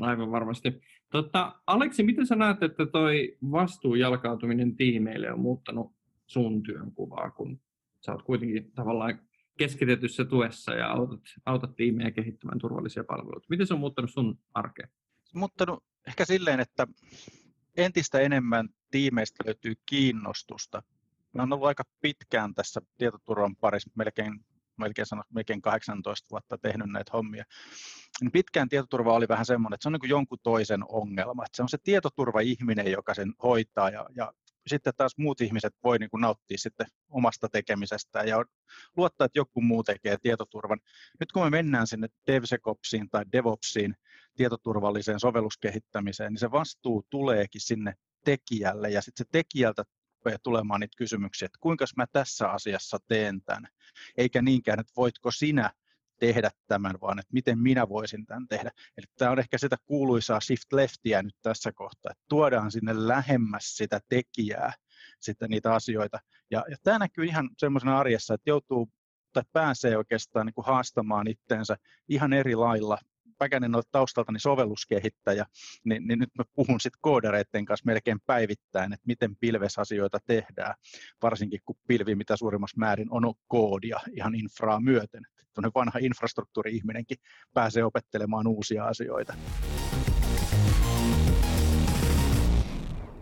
Aivan 0.00 0.30
varmasti. 0.30 0.80
Totta, 1.10 1.60
Aleksi, 1.66 2.02
miten 2.02 2.26
sä 2.26 2.36
näet, 2.36 2.62
että 2.62 2.86
toi 2.86 3.36
vastuujalkautuminen 3.50 4.76
tiimeille 4.76 5.32
on 5.32 5.40
muuttanut 5.40 5.92
sun 6.26 6.62
kuvaa, 6.94 7.30
kun 7.30 7.60
sä 8.00 8.12
oot 8.12 8.22
kuitenkin 8.22 8.72
tavallaan 8.72 9.20
keskitetyssä 9.58 10.24
tuessa 10.24 10.74
ja 10.74 10.92
autat, 10.92 11.20
autat 11.46 11.76
tiimejä 11.76 12.10
kehittämään 12.10 12.58
turvallisia 12.58 13.04
palveluita. 13.04 13.46
Miten 13.50 13.66
se 13.66 13.74
on 13.74 13.80
muuttanut 13.80 14.10
sun 14.10 14.38
arkea? 14.54 14.86
Se 15.24 15.30
on 15.34 15.38
muuttanut 15.38 15.84
ehkä 16.08 16.24
silleen, 16.24 16.60
että 16.60 16.86
entistä 17.76 18.20
enemmän 18.20 18.68
tiimeistä 18.90 19.44
löytyy 19.46 19.74
kiinnostusta. 19.86 20.82
Mä 21.32 21.42
oon 21.42 21.52
ollut 21.52 21.68
aika 21.68 21.84
pitkään 22.00 22.54
tässä 22.54 22.80
tietoturvan 22.98 23.56
parissa, 23.56 23.90
melkein, 23.94 24.44
melkein, 24.76 25.06
sano, 25.06 25.22
melkein 25.34 25.62
18 25.62 26.28
vuotta 26.30 26.58
tehnyt 26.58 26.90
näitä 26.90 27.10
hommia. 27.12 27.44
Niin 28.20 28.32
pitkään 28.32 28.68
tietoturva 28.68 29.14
oli 29.14 29.28
vähän 29.28 29.46
semmoinen, 29.46 29.74
että 29.74 29.82
se 29.82 29.88
on 29.88 29.98
niin 30.02 30.10
jonkun 30.10 30.38
toisen 30.42 30.84
ongelma. 30.88 31.44
Että 31.44 31.56
se 31.56 31.62
on 31.62 31.68
se 31.68 31.78
tietoturva-ihminen, 31.84 32.92
joka 32.92 33.14
sen 33.14 33.32
hoitaa 33.42 33.90
ja, 33.90 34.06
ja 34.16 34.32
sitten 34.66 34.92
taas 34.96 35.12
muut 35.18 35.40
ihmiset 35.40 35.74
voi 35.84 35.98
niin 35.98 36.10
kuin 36.10 36.20
nauttia 36.20 36.58
sitten 36.58 36.86
omasta 37.10 37.48
tekemisestä 37.48 38.22
ja 38.22 38.44
luottaa, 38.96 39.24
että 39.24 39.38
joku 39.38 39.60
muu 39.60 39.82
tekee 39.82 40.16
tietoturvan. 40.22 40.80
Nyt 41.20 41.32
kun 41.32 41.42
me 41.42 41.50
mennään 41.50 41.86
sinne 41.86 42.08
DevSecOpsiin 42.26 43.10
tai 43.10 43.24
DevOpsiin, 43.32 43.94
tietoturvalliseen 44.36 45.20
sovelluskehittämiseen, 45.20 46.32
niin 46.32 46.40
se 46.40 46.50
vastuu 46.50 47.06
tuleekin 47.10 47.60
sinne 47.60 47.94
tekijälle 48.24 48.90
ja 48.90 49.02
sitten 49.02 49.26
se 49.26 49.30
tekijältä 49.32 49.84
rupeaa 50.24 50.38
tulemaan 50.42 50.80
niitä 50.80 50.96
kysymyksiä, 50.96 51.46
että 51.46 51.58
kuinka 51.60 51.84
mä 51.96 52.06
tässä 52.12 52.48
asiassa 52.48 52.98
teen 53.08 53.42
tämän, 53.42 53.66
eikä 54.16 54.42
niinkään, 54.42 54.80
että 54.80 54.92
voitko 54.96 55.30
sinä 55.30 55.70
tehdä 56.20 56.50
tämän, 56.66 56.94
vaan 57.00 57.18
että 57.18 57.32
miten 57.32 57.58
minä 57.58 57.88
voisin 57.88 58.26
tämän 58.26 58.48
tehdä. 58.48 58.70
Eli 58.98 59.06
tämä 59.18 59.30
on 59.30 59.38
ehkä 59.38 59.58
sitä 59.58 59.76
kuuluisaa 59.84 60.40
shift 60.40 60.72
leftiä 60.72 61.22
nyt 61.22 61.36
tässä 61.42 61.72
kohtaa, 61.72 62.10
että 62.12 62.24
tuodaan 62.28 62.70
sinne 62.70 63.08
lähemmäs 63.08 63.76
sitä 63.76 64.00
tekijää, 64.08 64.72
sitten 65.20 65.50
niitä 65.50 65.74
asioita. 65.74 66.18
Ja, 66.50 66.64
ja 66.70 66.76
tämä 66.82 66.98
näkyy 66.98 67.24
ihan 67.24 67.50
semmoisena 67.58 67.98
arjessa, 67.98 68.34
että 68.34 68.50
joutuu 68.50 68.90
tai 69.32 69.42
pääsee 69.52 69.96
oikeastaan 69.96 70.46
niin 70.46 70.54
kuin 70.54 70.66
haastamaan 70.66 71.26
itteensä 71.28 71.76
ihan 72.08 72.32
eri 72.32 72.54
lailla 72.54 72.98
On 73.74 73.82
taustaltani 73.92 74.38
sovelluskehittäjä, 74.38 75.46
niin, 75.84 76.06
niin 76.06 76.18
nyt 76.18 76.30
mä 76.38 76.44
puhun 76.54 76.80
sitten 76.80 76.98
koodareiden 77.00 77.64
kanssa 77.64 77.86
melkein 77.86 78.20
päivittäin, 78.26 78.92
että 78.92 79.06
miten 79.06 79.36
pilvesasioita 79.36 80.18
tehdään, 80.26 80.74
varsinkin 81.22 81.60
kun 81.64 81.76
pilvi 81.86 82.14
mitä 82.14 82.36
suurimmassa 82.36 82.78
määrin 82.78 83.08
on 83.10 83.34
koodia 83.46 83.98
ihan 84.12 84.34
infraa 84.34 84.80
myöten. 84.80 85.22
Tuonne 85.54 85.70
vanha 85.74 85.98
infrastruktuuri-ihminenkin 85.98 87.16
pääsee 87.54 87.84
opettelemaan 87.84 88.46
uusia 88.46 88.84
asioita. 88.84 89.34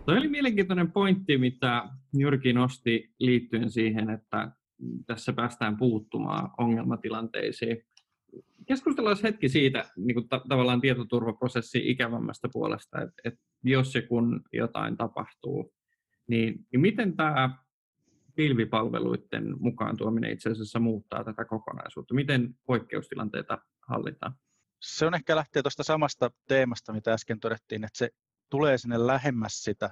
Tuo 0.07 0.15
oli 0.15 0.29
mielenkiintoinen 0.29 0.93
pointti, 0.93 1.39
mitä 1.39 1.89
Jyrki 2.19 2.53
nosti 2.53 3.11
liittyen 3.19 3.71
siihen, 3.71 4.11
että 4.11 4.53
tässä 5.07 5.33
päästään 5.33 5.77
puuttumaan 5.77 6.51
ongelmatilanteisiin 6.59 7.85
keskustellaan 8.67 9.17
hetki 9.23 9.49
siitä 9.49 9.91
niin 9.97 10.15
kuin 10.15 10.29
ta- 10.29 10.43
tavallaan 10.49 10.81
tietoturvaprosessi 10.81 11.91
ikävämmästä 11.91 12.49
puolesta, 12.53 13.01
että, 13.01 13.23
että 13.25 13.41
jos 13.65 13.95
ja 13.95 14.03
kun 14.03 14.41
jotain 14.53 14.97
tapahtuu, 14.97 15.75
niin, 16.27 16.67
niin 16.73 16.81
miten 16.81 17.17
tämä 17.17 17.59
pilvipalveluiden 18.35 19.57
mukaan 19.61 19.97
tuominen 19.97 20.31
itse 20.31 20.51
asiassa 20.51 20.79
muuttaa 20.79 21.25
tätä 21.25 21.45
kokonaisuutta? 21.45 22.15
Miten 22.15 22.55
poikkeustilanteita 22.67 23.59
hallitaan? 23.89 24.35
Se 24.83 25.07
on 25.07 25.15
ehkä 25.15 25.37
lähtee 25.37 25.63
tuosta 25.63 25.83
samasta 25.83 26.31
teemasta, 26.49 26.93
mitä 26.93 27.13
äsken 27.13 27.41
todettiin, 27.41 27.85
että 27.85 27.99
se 27.99 28.11
tulee 28.51 28.79
sinne 28.79 29.07
lähemmäs 29.07 29.63
sitä 29.63 29.91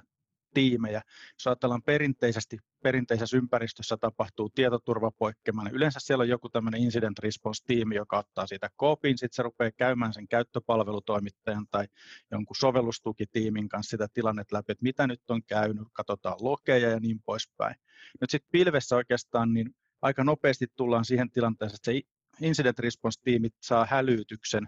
tiimejä. 0.53 1.01
Jos 1.33 1.47
ajatellaan 1.47 1.83
perinteisesti, 1.83 2.57
perinteisessä 2.83 3.37
ympäristössä 3.37 3.97
tapahtuu 3.97 4.49
tietoturvapoikkeama, 4.49 5.63
niin 5.63 5.75
yleensä 5.75 5.99
siellä 5.99 6.21
on 6.21 6.29
joku 6.29 6.49
tämmöinen 6.49 6.81
incident 6.81 7.19
response-tiimi, 7.19 7.95
joka 7.95 8.17
ottaa 8.17 8.47
siitä 8.47 8.69
koopin, 8.75 9.17
sitten 9.17 9.35
se 9.35 9.43
rupeaa 9.43 9.71
käymään 9.77 10.13
sen 10.13 10.27
käyttöpalvelutoimittajan 10.27 11.65
tai 11.71 11.87
jonkun 12.31 12.55
sovellustukitiimin 12.55 13.69
kanssa 13.69 13.89
sitä 13.89 14.07
tilannetta 14.13 14.55
läpi, 14.55 14.71
että 14.71 14.83
mitä 14.83 15.07
nyt 15.07 15.21
on 15.29 15.43
käynyt, 15.43 15.87
katsotaan 15.93 16.37
lokeja 16.39 16.89
ja 16.89 16.99
niin 16.99 17.19
poispäin. 17.25 17.75
Nyt 18.21 18.29
sitten 18.29 18.51
pilvessä 18.51 18.95
oikeastaan 18.95 19.53
niin 19.53 19.75
aika 20.01 20.23
nopeasti 20.23 20.67
tullaan 20.75 21.05
siihen 21.05 21.31
tilanteeseen, 21.31 21.75
että 21.75 21.91
se 21.91 22.01
incident 22.47 22.79
response-tiimi 22.79 23.49
saa 23.61 23.85
hälytyksen 23.85 24.67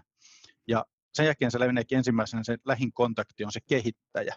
ja 0.68 0.84
sen 1.14 1.26
jälkeen 1.26 1.50
se 1.50 1.58
meneekin 1.58 1.98
ensimmäisenä 1.98 2.44
se 2.44 2.56
lähin 2.64 2.92
kontakti 2.92 3.44
on 3.44 3.52
se 3.52 3.60
kehittäjä 3.66 4.36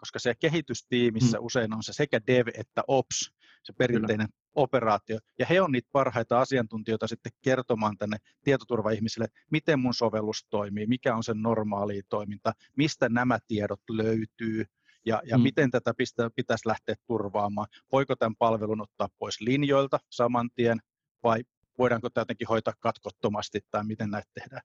koska 0.00 0.18
se 0.18 0.34
kehitystiimissä 0.34 1.38
hmm. 1.38 1.46
usein 1.46 1.74
on 1.74 1.82
se 1.82 1.92
sekä 1.92 2.20
dev 2.26 2.46
että 2.54 2.82
ops, 2.88 3.32
se 3.62 3.72
perinteinen 3.72 4.28
Kyllä. 4.28 4.40
operaatio, 4.54 5.18
ja 5.38 5.46
he 5.46 5.60
on 5.60 5.72
niitä 5.72 5.88
parhaita 5.92 6.40
asiantuntijoita 6.40 7.06
sitten 7.06 7.32
kertomaan 7.42 7.96
tänne 7.96 8.16
tietoturvaihmisille, 8.44 9.26
miten 9.50 9.78
mun 9.78 9.94
sovellus 9.94 10.46
toimii, 10.50 10.86
mikä 10.86 11.16
on 11.16 11.24
sen 11.24 11.42
normaali 11.42 12.02
toiminta, 12.08 12.52
mistä 12.76 13.08
nämä 13.08 13.38
tiedot 13.46 13.80
löytyy, 13.90 14.64
ja, 15.06 15.22
ja 15.24 15.36
hmm. 15.36 15.42
miten 15.42 15.70
tätä 15.70 15.94
pistä, 15.96 16.30
pitäisi 16.36 16.68
lähteä 16.68 16.94
turvaamaan. 17.06 17.66
Voiko 17.92 18.16
tämän 18.16 18.36
palvelun 18.36 18.80
ottaa 18.80 19.08
pois 19.18 19.40
linjoilta 19.40 20.00
saman 20.10 20.50
tien, 20.54 20.78
vai 21.22 21.42
voidaanko 21.78 22.10
tämä 22.10 22.22
jotenkin 22.22 22.48
hoitaa 22.48 22.74
katkottomasti, 22.80 23.60
tai 23.70 23.84
miten 23.84 24.10
näitä 24.10 24.30
tehdään. 24.34 24.62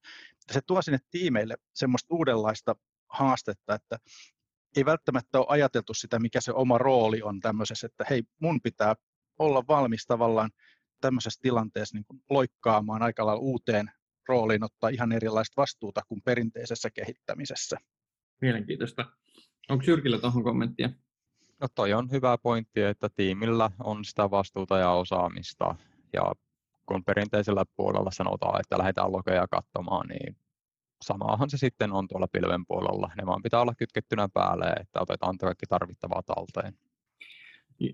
Se 0.51 0.62
tuo 0.68 0.82
sinne 0.82 1.00
tiimeille 1.12 1.56
semmoista 1.74 2.15
uudenlaista 2.15 2.75
haastetta, 3.10 3.75
että 3.75 3.98
ei 4.75 4.86
välttämättä 4.86 5.39
ole 5.39 5.46
ajateltu 5.50 5.94
sitä, 5.94 6.20
mikä 6.20 6.41
se 6.41 6.51
oma 6.51 6.77
rooli 6.77 7.22
on 7.22 7.39
tämmöisessä, 7.39 7.88
että 7.88 8.05
hei, 8.10 8.24
mun 8.39 8.62
pitää 8.62 8.96
olla 9.39 9.63
valmis 9.67 10.05
tavallaan 10.05 10.50
tämmöisessä 11.01 11.39
tilanteessa 11.41 11.98
niin 11.98 12.05
kuin 12.05 12.22
loikkaamaan 12.29 13.01
aika 13.01 13.25
lailla 13.25 13.41
uuteen 13.41 13.91
rooliin, 14.27 14.63
ottaa 14.63 14.89
ihan 14.89 15.12
erilaista 15.12 15.62
vastuuta 15.62 16.01
kuin 16.08 16.22
perinteisessä 16.22 16.89
kehittämisessä. 16.89 17.77
Mielenkiintoista. 18.41 19.05
Onko 19.70 19.84
Jyrkillä 19.88 20.20
tuohon 20.20 20.44
kommenttia? 20.44 20.89
No 21.62 21.67
toi 21.75 21.94
on 21.94 22.12
hyvä 22.12 22.38
pointti, 22.38 22.82
että 22.82 23.10
tiimillä 23.10 23.72
on 23.84 24.05
sitä 24.05 24.32
vastuuta 24.32 24.77
ja 24.77 24.91
osaamista. 24.91 25.75
Ja 26.13 26.34
kun 26.86 27.03
perinteisellä 27.03 27.65
puolella 27.75 28.12
sanotaan, 28.12 28.60
että 28.60 28.77
lähdetään 28.77 29.12
lokeja 29.12 29.48
katsomaan, 29.48 30.08
niin 30.08 30.38
samaahan 31.05 31.50
se 31.50 31.57
sitten 31.57 31.91
on 31.91 32.07
tuolla 32.07 32.27
pilven 32.27 32.65
puolella. 32.65 33.12
Ne 33.17 33.25
vaan 33.25 33.41
pitää 33.41 33.62
olla 33.62 33.75
kytkettynä 33.75 34.29
päälle, 34.33 34.65
että 34.79 35.01
otetaan 35.01 35.38
kaikki 35.38 35.65
tarvittavaa 35.69 36.24
talteen. 36.24 36.74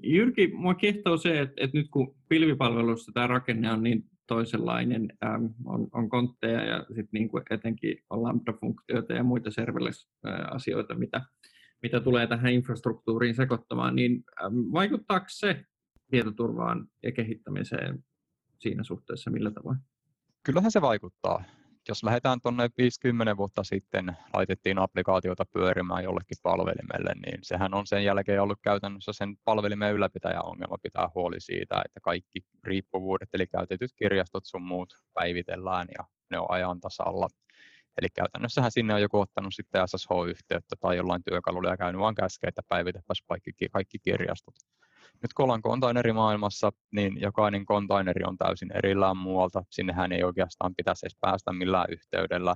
Jyrki, 0.04 0.48
mua 0.48 0.76
kehtoo 0.76 1.18
se, 1.18 1.42
että, 1.42 1.54
että 1.58 1.78
nyt 1.78 1.88
kun 1.90 2.16
pilvipalvelussa 2.30 3.12
tämä 3.12 3.28
rakenne 3.28 3.72
on 3.72 3.84
niin 3.84 4.04
toisenlainen, 4.28 5.14
ähm, 5.26 5.46
on, 5.66 5.88
on 5.94 6.10
kontteja 6.10 6.66
ja 6.66 6.86
sitten 6.88 7.10
niin 7.12 7.30
kuin 7.30 7.44
etenkin 7.50 8.04
on 8.10 8.24
lambda-funktioita 8.24 9.14
ja 9.14 9.24
muita 9.24 9.52
serverless-asioita, 9.52 10.96
mitä, 10.96 11.22
mitä 11.82 12.00
tulee 12.00 12.28
tähän 12.28 12.54
infrastruktuuriin 12.54 13.36
sekoittamaan, 13.36 13.96
niin 13.96 14.24
ähm, 14.44 14.54
vaikuttaako 14.74 15.26
se 15.30 15.66
tietoturvaan 16.12 16.88
ja 17.04 17.12
kehittämiseen 17.12 18.04
siinä 18.60 18.84
suhteessa 18.84 19.32
millä 19.32 19.52
tavoin? 19.52 19.78
Kyllähän 20.44 20.72
se 20.72 20.82
vaikuttaa 20.82 21.44
jos 21.92 22.04
lähdetään 22.04 22.42
tuonne 22.42 22.70
50 22.78 23.38
vuotta 23.38 23.64
sitten, 23.64 24.18
laitettiin 24.34 24.80
applikaatiota 24.80 25.46
pyörimään 25.46 26.04
jollekin 26.04 26.38
palvelimelle, 26.44 27.14
niin 27.26 27.40
sehän 27.44 27.74
on 27.74 27.88
sen 27.88 28.04
jälkeen 28.04 28.42
ollut 28.42 28.60
käytännössä 28.62 29.14
sen 29.14 29.38
palvelimen 29.44 29.94
ylläpitäjän 29.94 30.46
ongelma 30.46 30.78
pitää 30.84 31.10
huoli 31.16 31.40
siitä, 31.40 31.82
että 31.86 32.00
kaikki 32.00 32.40
riippuvuudet, 32.64 33.30
eli 33.34 33.48
käytetyt 33.48 33.92
kirjastot 33.96 34.46
sun 34.46 34.62
muut 34.62 34.94
päivitellään 35.14 35.88
ja 35.98 36.04
ne 36.30 36.40
on 36.40 36.46
ajan 36.50 36.80
tasalla. 36.80 37.28
Eli 38.02 38.08
käytännössähän 38.14 38.72
sinne 38.72 38.94
on 38.94 39.02
joku 39.02 39.20
ottanut 39.20 39.54
sitten 39.56 39.88
SSH-yhteyttä 39.88 40.76
tai 40.80 40.98
jollain 40.98 41.24
työkalulla 41.24 41.70
ja 41.70 41.78
käynyt 41.78 42.02
vaan 42.02 42.16
käskeä, 42.16 42.48
että 42.48 42.62
päivitepäs 42.68 43.24
kaikki, 43.28 43.70
kaikki 43.72 44.00
kirjastot. 44.00 44.56
Nyt 45.22 45.34
kun 45.34 45.44
ollaan 45.44 45.62
kontainerimaailmassa, 45.62 46.72
niin 46.92 47.22
jokainen 47.22 47.66
kontaineri 47.66 48.24
on 48.24 48.38
täysin 48.38 48.72
erillään 48.78 49.18
muualta. 49.18 49.64
Sinnehän 49.70 50.12
ei 50.12 50.24
oikeastaan 50.24 50.76
pitäisi 50.76 51.06
edes 51.06 51.18
päästä 51.22 51.54
millään 51.54 51.86
yhteydellä, 51.90 52.56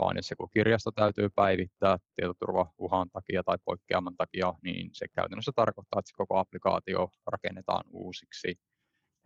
vaan 0.00 0.16
jos 0.16 0.30
joku 0.30 0.48
kirjasto 0.48 0.90
täytyy 0.90 1.28
päivittää 1.34 1.96
tietoturvauhan 2.16 3.10
takia 3.10 3.42
tai 3.42 3.56
poikkeaman 3.64 4.16
takia, 4.16 4.54
niin 4.62 4.90
se 4.92 5.06
käytännössä 5.08 5.52
tarkoittaa, 5.54 5.98
että 5.98 6.08
se 6.08 6.16
koko 6.16 6.38
applikaatio 6.38 7.08
rakennetaan 7.26 7.84
uusiksi. 7.90 8.58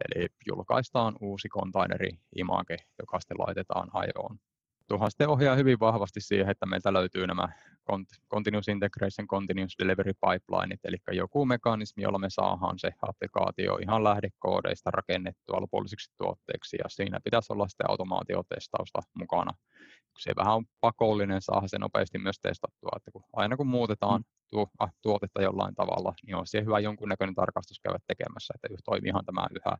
Eli 0.04 0.26
julkaistaan 0.47 1.16
uusi 1.20 1.49
containeri 1.49 2.11
image, 2.37 2.76
joka 2.99 3.20
sitten 3.20 3.38
laitetaan 3.38 3.88
ajoon 3.92 4.38
tuohan 4.90 5.11
sitten 5.11 5.28
ohjaa 5.28 5.56
hyvin 5.56 5.80
vahvasti 5.80 6.20
siihen, 6.20 6.50
että 6.50 6.66
meiltä 6.66 6.92
löytyy 6.92 7.26
nämä 7.26 7.49
Continuous 8.30 8.68
Integration, 8.68 9.28
Continuous 9.28 9.75
Delivery 9.78 10.12
Pipelineit, 10.12 10.80
eli 10.85 10.97
joku 11.12 11.47
mekanismi, 11.47 12.02
jolla 12.02 12.18
me 12.18 12.26
saadaan 12.30 12.78
se 12.78 12.90
applikaatio 13.02 13.78
ihan 13.82 14.04
lähdekoodeista 14.04 14.90
rakennettua 14.90 15.61
lopullisiksi 15.61 16.12
tuotteiksi, 16.16 16.76
ja 16.76 16.85
siinä 16.88 17.20
pitäisi 17.25 17.52
olla 17.52 17.68
sitten 17.68 17.90
automaatiotestausta 17.90 19.00
mukana. 19.14 19.50
Se 20.18 20.32
vähän 20.37 20.54
on 20.54 20.64
pakollinen 20.80 21.42
saada 21.42 21.68
se 21.68 21.78
nopeasti 21.78 22.18
myös 22.18 22.40
testattua, 22.42 22.90
että 22.97 23.11
kun 23.11 23.25
aina 23.32 23.56
kun 23.56 23.66
muutetaan 23.66 24.25
mm. 24.52 24.88
tuotetta 25.02 25.42
jollain 25.42 25.75
tavalla, 25.75 26.14
niin 26.26 26.37
on 26.37 26.47
siihen 26.47 26.66
hyvä 26.66 26.78
jonkunnäköinen 26.78 27.35
tarkastus 27.35 27.80
käydä 27.80 27.99
tekemässä, 28.06 28.54
että 28.54 28.82
toimiihan 28.85 29.25
tämä 29.25 29.47
yhä 29.56 29.76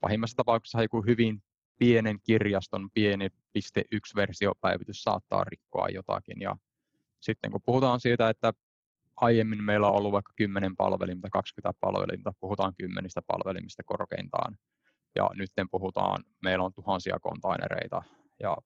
pahimmassa 0.00 0.36
tapauksessa 0.36 0.82
joku 0.82 1.02
hyvin 1.02 1.42
pienen 1.78 2.18
kirjaston 2.22 2.90
pieni 2.94 3.28
piste 3.52 3.82
yksi 3.92 4.16
versiopäivitys 4.16 5.02
saattaa 5.02 5.44
rikkoa 5.44 5.88
jotakin. 5.88 6.40
Ja 6.40 6.56
sitten 7.20 7.50
kun 7.50 7.60
puhutaan 7.66 8.00
siitä, 8.00 8.28
että 8.28 8.52
aiemmin 9.16 9.64
meillä 9.64 9.88
on 9.88 9.94
ollut 9.94 10.12
vaikka 10.12 10.32
10 10.36 10.76
palvelinta, 10.76 11.28
20 11.30 11.78
palvelinta, 11.80 12.32
puhutaan 12.40 12.72
kymmenistä 12.78 13.22
palvelimista 13.26 13.82
korkeintaan. 13.86 14.56
Ja 15.16 15.30
nyt 15.34 15.50
puhutaan, 15.70 16.24
meillä 16.42 16.64
on 16.64 16.72
tuhansia 16.74 17.18
kontainereita 17.20 18.02
ja 18.40 18.56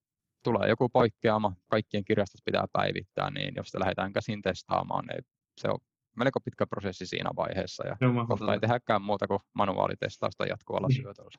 tulee 0.44 0.68
joku 0.68 0.88
poikkeama, 0.88 1.52
kaikkien 1.68 2.04
kirjastot 2.04 2.40
pitää 2.44 2.64
päivittää, 2.72 3.30
niin 3.30 3.54
jos 3.56 3.66
sitä 3.66 3.80
lähdetään 3.80 4.12
käsin 4.12 4.42
testaamaan, 4.42 5.04
niin 5.06 5.24
se 5.56 5.68
on 5.68 5.78
melko 6.16 6.40
pitkä 6.40 6.66
prosessi 6.66 7.06
siinä 7.06 7.30
vaiheessa 7.36 7.86
ja 7.86 7.96
kohta 8.28 8.52
ei 8.52 8.60
tehdäkään 8.60 9.02
muuta 9.02 9.26
kuin 9.26 9.40
manuaalitestausta 9.54 10.46
jatkuvalla 10.46 10.88
niin. 10.88 11.02
syötöllä 11.02 11.30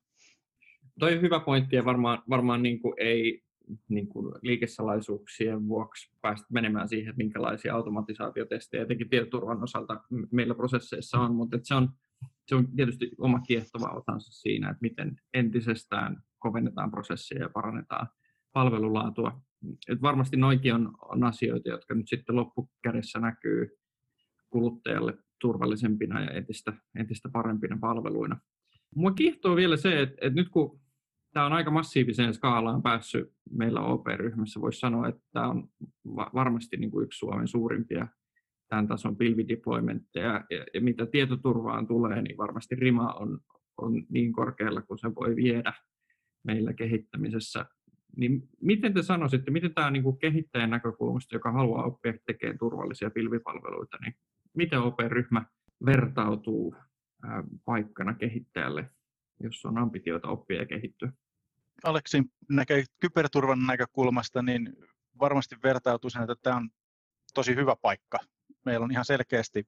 toi 0.99 1.15
on 1.15 1.21
hyvä 1.21 1.39
pointti 1.39 1.75
ja 1.75 1.85
varmaan, 1.85 2.23
varmaan 2.29 2.63
niin 2.63 2.79
kuin 2.79 2.93
ei 2.97 3.41
niin 3.89 4.07
kuin 4.07 4.35
liikesalaisuuksien 4.41 5.67
vuoksi 5.67 6.11
päästä 6.21 6.47
menemään 6.49 6.89
siihen, 6.89 7.09
että 7.09 7.23
minkälaisia 7.23 7.75
automatisaatiotestejä 7.75 8.83
etenkin 8.83 9.09
tietoturvan 9.09 9.63
osalta 9.63 10.03
meillä 10.31 10.55
prosesseissa 10.55 11.17
on, 11.17 11.35
mutta 11.35 11.59
se 11.63 11.75
on, 11.75 11.89
se 12.47 12.55
on 12.55 12.67
tietysti 12.75 13.11
oma 13.17 13.39
kiehtova 13.39 13.87
osansa 13.87 14.31
siinä, 14.31 14.69
että 14.69 14.81
miten 14.81 15.21
entisestään 15.33 16.23
kovennetaan 16.39 16.91
prosesseja 16.91 17.41
ja 17.41 17.49
parannetaan 17.49 18.07
palvelulaatua. 18.53 19.41
Et 19.89 20.01
varmasti 20.01 20.37
noikin 20.37 20.73
on, 20.73 20.93
on 21.01 21.23
asioita, 21.23 21.69
jotka 21.69 21.93
nyt 21.93 22.07
sitten 22.07 22.35
loppukädessä 22.35 23.19
näkyy 23.19 23.69
kuluttajalle 24.49 25.17
turvallisempina 25.41 26.21
ja 26.21 26.31
entistä, 26.31 26.73
entistä 26.95 27.29
parempina 27.29 27.77
palveluina. 27.81 28.39
Mua 28.95 29.11
kiehtoo 29.11 29.55
vielä 29.55 29.77
se, 29.77 30.01
että, 30.01 30.15
että 30.21 30.41
nyt 30.41 30.49
kun 30.49 30.79
tämä 31.33 31.45
on 31.45 31.53
aika 31.53 31.71
massiiviseen 31.71 32.33
skaalaan 32.33 32.81
päässyt 32.81 33.33
meillä 33.51 33.81
OP-ryhmässä. 33.81 34.61
Voisi 34.61 34.79
sanoa, 34.79 35.07
että 35.07 35.21
tämä 35.33 35.47
on 35.47 35.69
varmasti 36.15 36.77
niin 36.77 36.91
kuin 36.91 37.03
yksi 37.03 37.19
Suomen 37.19 37.47
suurimpia 37.47 38.07
tämän 38.69 38.87
tason 38.87 39.17
pilvideploymentteja. 39.17 40.45
Ja, 40.49 40.65
ja 40.73 40.81
mitä 40.81 41.05
tietoturvaan 41.05 41.87
tulee, 41.87 42.21
niin 42.21 42.37
varmasti 42.37 42.75
rima 42.75 43.13
on, 43.13 43.39
on 43.77 44.05
niin 44.09 44.33
korkealla 44.33 44.81
kuin 44.81 44.99
se 44.99 45.15
voi 45.15 45.35
viedä 45.35 45.73
meillä 46.43 46.73
kehittämisessä. 46.73 47.65
Niin 48.17 48.49
miten 48.61 48.93
te 48.93 49.03
sanoisitte, 49.03 49.51
miten 49.51 49.73
tämä 49.73 49.91
niin 49.91 50.03
kuin 50.03 50.17
kehittäjän 50.17 50.69
näkökulmasta, 50.69 51.35
joka 51.35 51.51
haluaa 51.51 51.83
oppia 51.83 52.13
tekemään 52.25 52.57
turvallisia 52.57 53.09
pilvipalveluita, 53.09 53.97
niin 54.01 54.15
miten 54.53 54.79
OP-ryhmä 54.79 55.45
vertautuu 55.85 56.75
paikkana 57.65 58.13
kehittäjälle 58.13 58.89
jos 59.39 59.65
on 59.65 59.77
ambitioita 59.77 60.27
oppia 60.27 60.59
ja 60.59 60.65
kehittyä. 60.65 61.11
Aleksin 61.83 62.31
näkee 62.49 62.83
kyberturvan 62.99 63.65
näkökulmasta, 63.65 64.41
niin 64.41 64.75
varmasti 65.19 65.55
vertautuu 65.63 66.09
sen, 66.09 66.21
että 66.21 66.35
tämä 66.41 66.55
on 66.55 66.69
tosi 67.33 67.55
hyvä 67.55 67.75
paikka. 67.81 68.17
Meillä 68.65 68.83
on 68.83 68.91
ihan 68.91 69.05
selkeästi 69.05 69.67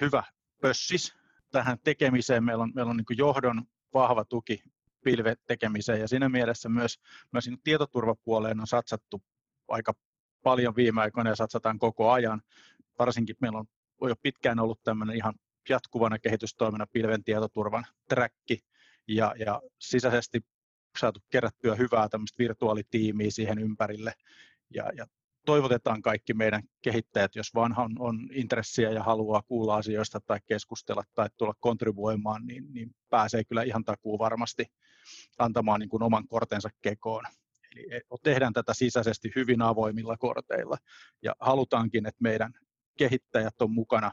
hyvä 0.00 0.22
pössis 0.60 1.14
tähän 1.50 1.78
tekemiseen. 1.84 2.44
Meillä 2.44 2.62
on, 2.62 2.72
meillä 2.74 2.90
on 2.90 2.96
niin 2.96 3.18
johdon 3.18 3.62
vahva 3.94 4.24
tuki 4.24 4.62
pilvetekemiseen 5.04 6.00
ja 6.00 6.08
siinä 6.08 6.28
mielessä 6.28 6.68
myös, 6.68 7.00
myös 7.32 7.50
tietoturvapuoleen 7.64 8.60
on 8.60 8.66
satsattu 8.66 9.22
aika 9.68 9.92
paljon 10.42 10.76
viime 10.76 11.00
aikoina 11.00 11.30
ja 11.30 11.36
satsataan 11.36 11.78
koko 11.78 12.10
ajan. 12.10 12.42
Varsinkin 12.98 13.36
meillä 13.40 13.58
on 13.58 14.08
jo 14.08 14.16
pitkään 14.22 14.58
ollut 14.60 14.82
tämmöinen 14.84 15.16
ihan 15.16 15.34
jatkuvana 15.68 16.18
kehitystoimena 16.18 16.86
pilven 16.92 17.24
tietoturvan 17.24 17.86
träkki 18.08 18.64
ja, 19.08 19.34
ja 19.38 19.62
sisäisesti 19.78 20.40
saatu 20.98 21.20
kerättyä 21.30 21.74
hyvää 21.74 22.08
tämmöistä 22.08 22.38
virtuaalitiimiä 22.38 23.30
siihen 23.30 23.58
ympärille 23.58 24.12
ja, 24.74 24.90
ja 24.96 25.06
toivotetaan 25.46 26.02
kaikki 26.02 26.34
meidän 26.34 26.62
kehittäjät, 26.82 27.36
jos 27.36 27.54
vaan 27.54 27.78
on, 27.78 27.96
on 27.98 28.28
intressiä 28.32 28.90
ja 28.90 29.02
haluaa 29.02 29.42
kuulla 29.42 29.76
asioista 29.76 30.20
tai 30.20 30.38
keskustella 30.46 31.02
tai 31.14 31.28
tulla 31.36 31.54
kontribuoimaan, 31.60 32.46
niin, 32.46 32.64
niin 32.72 32.90
pääsee 33.10 33.44
kyllä 33.44 33.62
ihan 33.62 33.84
takuu 33.84 34.18
varmasti 34.18 34.66
antamaan 35.38 35.80
niin 35.80 35.90
kuin 35.90 36.02
oman 36.02 36.28
kortensa 36.28 36.68
kekoon. 36.82 37.24
Eli 37.72 37.86
e, 37.90 38.00
tehdään 38.22 38.52
tätä 38.52 38.74
sisäisesti 38.74 39.32
hyvin 39.36 39.62
avoimilla 39.62 40.16
korteilla 40.16 40.76
ja 41.22 41.34
halutaankin, 41.40 42.06
että 42.06 42.22
meidän 42.22 42.52
kehittäjät 42.98 43.62
on 43.62 43.70
mukana 43.70 44.12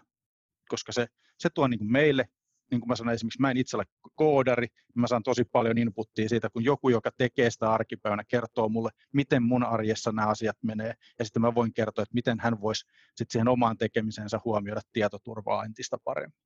koska 0.71 0.91
se, 0.91 1.07
se 1.41 1.49
tuo 1.53 1.67
niin 1.67 1.77
kuin 1.77 1.91
meille, 1.91 2.25
niin 2.71 2.81
kuin 2.81 2.87
mä 2.87 2.95
sanoin 2.95 3.15
esimerkiksi, 3.15 3.41
mä 3.41 3.51
en 3.51 3.57
itse 3.57 3.77
ole 3.77 3.85
koodari, 4.15 4.67
niin 4.67 5.01
mä 5.01 5.07
saan 5.07 5.23
tosi 5.23 5.43
paljon 5.43 5.77
inputtia 5.77 6.29
siitä, 6.29 6.49
kun 6.49 6.63
joku, 6.63 6.89
joka 6.89 7.11
tekee 7.17 7.51
sitä 7.51 7.71
arkipäivänä, 7.71 8.23
kertoo 8.27 8.69
mulle, 8.69 8.89
miten 9.13 9.43
mun 9.43 9.63
arjessa 9.63 10.11
nämä 10.11 10.27
asiat 10.27 10.57
menee, 10.63 10.93
ja 11.19 11.25
sitten 11.25 11.41
mä 11.41 11.55
voin 11.55 11.73
kertoa, 11.73 12.03
että 12.03 12.13
miten 12.13 12.39
hän 12.39 12.61
voisi 12.61 12.85
sitten 13.15 13.31
siihen 13.31 13.47
omaan 13.47 13.77
tekemisensä 13.77 14.39
huomioida 14.45 14.81
tietoturvaa 14.93 15.65
entistä 15.65 15.97
paremmin. 16.03 16.39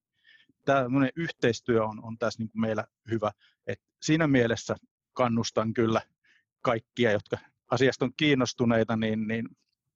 Tämä 0.65 0.87
yhteistyö 1.15 1.85
on, 1.85 2.03
on 2.03 2.17
tässä 2.17 2.41
niin 2.41 2.49
kuin 2.49 2.61
meillä 2.61 2.85
hyvä, 3.11 3.31
että 3.67 3.85
siinä 4.01 4.27
mielessä 4.27 4.75
kannustan 5.13 5.73
kyllä 5.73 6.01
kaikkia, 6.61 7.11
jotka 7.11 7.37
asiasta 7.71 8.05
on 8.05 8.11
kiinnostuneita, 8.17 8.95
niin, 8.95 9.27
niin 9.27 9.49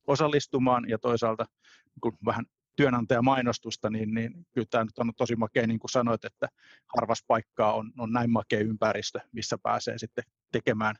osallistumaan 0.08 0.90
ja 0.90 1.00
toisaalta 1.00 1.46
kun 2.02 2.18
vähän 2.26 2.46
työnantajamainostusta, 2.80 3.90
niin, 3.90 4.14
niin 4.14 4.46
kyllä 4.54 4.68
tämä 4.70 4.84
nyt 4.84 4.98
on 4.98 5.12
tosi 5.18 5.36
makea, 5.36 5.68
niin 5.68 5.80
kuin 5.80 5.92
sanoit, 5.92 6.26
että 6.26 6.48
harvas 6.98 7.24
paikkaa 7.28 7.74
on, 7.74 7.92
on 7.98 8.12
näin 8.12 8.30
makea 8.30 8.60
ympäristö, 8.60 9.20
missä 9.32 9.58
pääsee 9.64 9.98
sitten 9.98 10.24
tekemään 10.52 10.96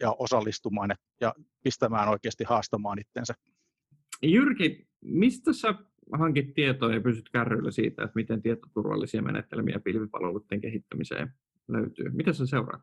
ja 0.00 0.12
osallistumaan 0.18 0.90
ja 1.20 1.34
pistämään 1.62 2.08
oikeasti 2.08 2.44
haastamaan 2.44 2.98
itsensä. 2.98 3.34
Jyrki, 4.22 4.88
mistä 5.00 5.52
sä 5.52 5.74
hankit 6.18 6.54
tietoa 6.54 6.94
ja 6.94 7.00
pysyt 7.00 7.30
kärryillä 7.30 7.70
siitä, 7.70 8.04
että 8.04 8.14
miten 8.14 8.42
tietoturvallisia 8.42 9.22
menetelmiä 9.22 9.80
pilvipalveluiden 9.84 10.60
kehittämiseen 10.60 11.32
löytyy? 11.68 12.10
Mitä 12.10 12.32
sä 12.32 12.46
seuraat? 12.46 12.82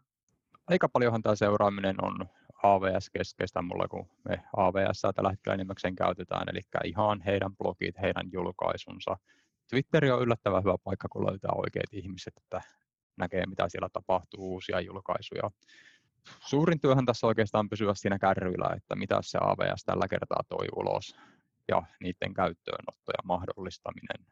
Aika 0.68 0.90
paljonhan 0.90 1.22
tämä 1.22 1.36
seuraaminen 1.36 1.96
on 2.04 2.26
AVS-keskeistä 2.64 3.62
mulla, 3.62 3.88
kun 3.88 4.06
me 4.30 4.44
AVS 4.58 5.02
tällä 5.16 5.30
hetkellä 5.30 5.54
enimmäkseen 5.54 5.96
käytetään, 5.96 6.46
eli 6.50 6.62
ihan 6.84 7.22
heidän 7.22 7.58
blogit, 7.58 7.96
heidän 8.02 8.30
julkaisunsa. 8.32 9.18
Twitteri 9.70 10.12
on 10.12 10.22
yllättävän 10.22 10.64
hyvä 10.64 10.76
paikka, 10.84 11.08
kun 11.12 11.26
löytää 11.26 11.52
oikeat 11.56 11.94
ihmiset, 11.94 12.34
että 12.38 12.62
näkee, 13.18 13.46
mitä 13.46 13.70
siellä 13.70 13.90
tapahtuu, 13.94 14.54
uusia 14.54 14.82
julkaisuja. 14.82 15.52
Suurin 16.40 16.80
työhän 16.80 17.06
tässä 17.06 17.28
oikeastaan 17.28 17.70
pysyä 17.70 17.94
siinä 17.96 18.20
kärryillä, 18.20 18.76
että 18.76 18.96
mitä 18.96 19.18
se 19.22 19.38
AVS 19.42 19.84
tällä 19.86 20.08
kertaa 20.08 20.42
toi 20.50 20.68
ulos 20.76 21.16
ja 21.68 21.84
niiden 22.00 22.34
käyttöönotto 22.34 23.12
ja 23.12 23.24
mahdollistaminen. 23.24 24.26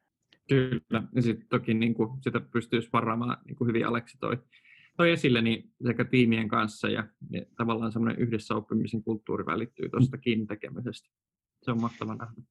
Kyllä, 0.50 1.04
ja 1.16 1.22
sitten 1.22 1.48
toki 1.50 1.74
niin 1.74 1.94
kuin, 1.94 2.22
sitä 2.22 2.40
pystyy 2.40 2.82
sparraamaan, 2.82 3.38
niin 3.46 3.56
kuin 3.56 3.68
hyvin 3.68 3.88
Aleksi 3.88 4.18
toi 4.18 4.38
toi 4.98 5.12
esille, 5.12 5.42
niin 5.42 5.74
sekä 5.88 6.06
tiimien 6.06 6.48
kanssa 6.48 6.88
ja, 6.88 7.08
ja 7.30 7.42
tavallaan 7.58 7.92
semmoinen 7.92 8.22
yhdessä 8.22 8.56
oppimisen 8.56 9.04
kulttuuri 9.04 9.46
välittyy 9.46 9.90
tuosta 9.90 10.18
kiinni 10.18 10.46
tekemisestä. 10.46 11.10
Se 11.64 11.72
on 11.72 11.82
mahtava 11.82 12.16
nähdä. 12.16 12.42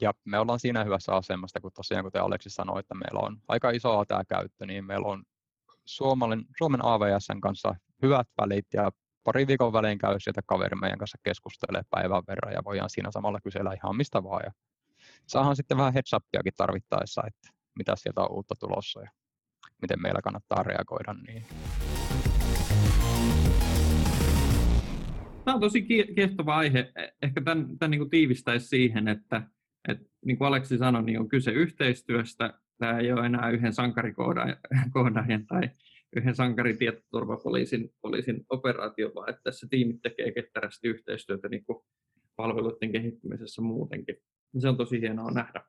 Ja 0.00 0.12
me 0.24 0.38
ollaan 0.38 0.60
siinä 0.60 0.84
hyvässä 0.84 1.12
asemassa, 1.14 1.60
kun 1.60 1.72
tosiaan 1.72 2.04
kuten 2.04 2.22
Aleksi 2.22 2.50
sanoi, 2.50 2.80
että 2.80 2.94
meillä 2.94 3.20
on 3.20 3.40
aika 3.48 3.70
iso 3.70 4.04
tämä 4.04 4.24
käyttö, 4.24 4.66
niin 4.66 4.84
meillä 4.84 5.08
on 5.08 5.24
Suomen, 5.84 6.44
Suomen 6.58 6.84
AVSn 6.84 7.40
kanssa 7.40 7.74
hyvät 8.02 8.28
välit 8.40 8.66
ja 8.74 8.90
pari 9.24 9.46
viikon 9.46 9.72
välein 9.72 9.98
käy 9.98 10.20
sieltä 10.20 10.40
kaveri 10.46 10.76
meidän 10.76 10.98
kanssa 10.98 11.18
keskustelee 11.22 11.82
päivän 11.90 12.22
verran 12.28 12.52
ja 12.52 12.64
voidaan 12.64 12.90
siinä 12.90 13.10
samalla 13.10 13.40
kysellä 13.40 13.72
ihan 13.72 13.96
mistä 13.96 14.22
vaan. 14.22 14.42
Ja 14.44 14.52
saadaan 15.26 15.56
sitten 15.56 15.76
vähän 15.76 15.92
heads 15.92 16.10
tarvittaessa, 16.56 17.22
että 17.26 17.48
mitä 17.78 17.96
sieltä 17.96 18.20
on 18.20 18.32
uutta 18.32 18.54
tulossa 18.60 19.00
ja 19.00 19.10
miten 19.82 20.02
meillä 20.02 20.20
kannattaa 20.22 20.62
reagoida 20.62 21.14
niin. 21.26 21.44
Tämä 25.44 25.54
on 25.54 25.60
tosi 25.60 25.82
kiehtova 26.14 26.56
aihe. 26.56 26.92
E, 26.96 27.08
ehkä 27.22 27.40
tämän, 27.40 27.78
tämän 27.78 27.90
niin 27.90 28.10
tiivistäisi 28.10 28.66
siihen, 28.66 29.08
että, 29.08 29.42
että 29.88 30.04
niin 30.24 30.38
kuin 30.38 30.48
Aleksi 30.48 30.78
sanoi, 30.78 31.02
niin 31.02 31.20
on 31.20 31.28
kyse 31.28 31.50
yhteistyöstä. 31.50 32.54
Tämä 32.78 32.98
ei 32.98 33.12
ole 33.12 33.26
enää 33.26 33.50
yhden 33.50 33.72
sankarikoodajan 33.72 35.46
tai 35.48 35.70
yhden 36.16 36.34
sankaritietoturvapoliisin 36.34 37.90
poliisin 38.00 38.46
operaatio, 38.48 39.12
vaan 39.14 39.30
että 39.30 39.42
tässä 39.44 39.66
tiimit 39.70 40.02
tekee 40.02 40.32
ketterästi 40.32 40.88
yhteistyötä 40.88 41.48
niin 41.48 41.64
kuin 41.64 41.78
palveluiden 42.36 42.92
kehittymisessä 42.92 43.62
muutenkin. 43.62 44.16
Se 44.58 44.68
on 44.68 44.76
tosi 44.76 45.00
hienoa 45.00 45.30
nähdä. 45.30 45.64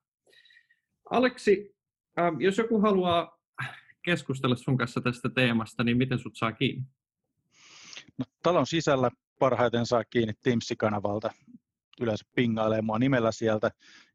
Aleksi, 1.09 1.75
ähm, 2.19 2.41
jos 2.41 2.57
joku 2.57 2.79
haluaa 2.79 3.37
keskustella 4.05 4.55
sun 4.55 4.77
kanssa 4.77 5.01
tästä 5.01 5.29
teemasta, 5.29 5.83
niin 5.83 5.97
miten 5.97 6.19
sut 6.19 6.35
saa 6.35 6.51
kiinni? 6.51 6.85
No, 8.17 8.25
talon 8.43 8.67
sisällä 8.67 9.11
parhaiten 9.39 9.85
saa 9.85 10.03
kiinni 10.03 10.33
Teams-kanavalta. 10.33 11.33
Yleensä 12.01 12.25
pingailee 12.35 12.81
mua 12.81 12.99
nimellä 12.99 13.31
sieltä. 13.31 13.71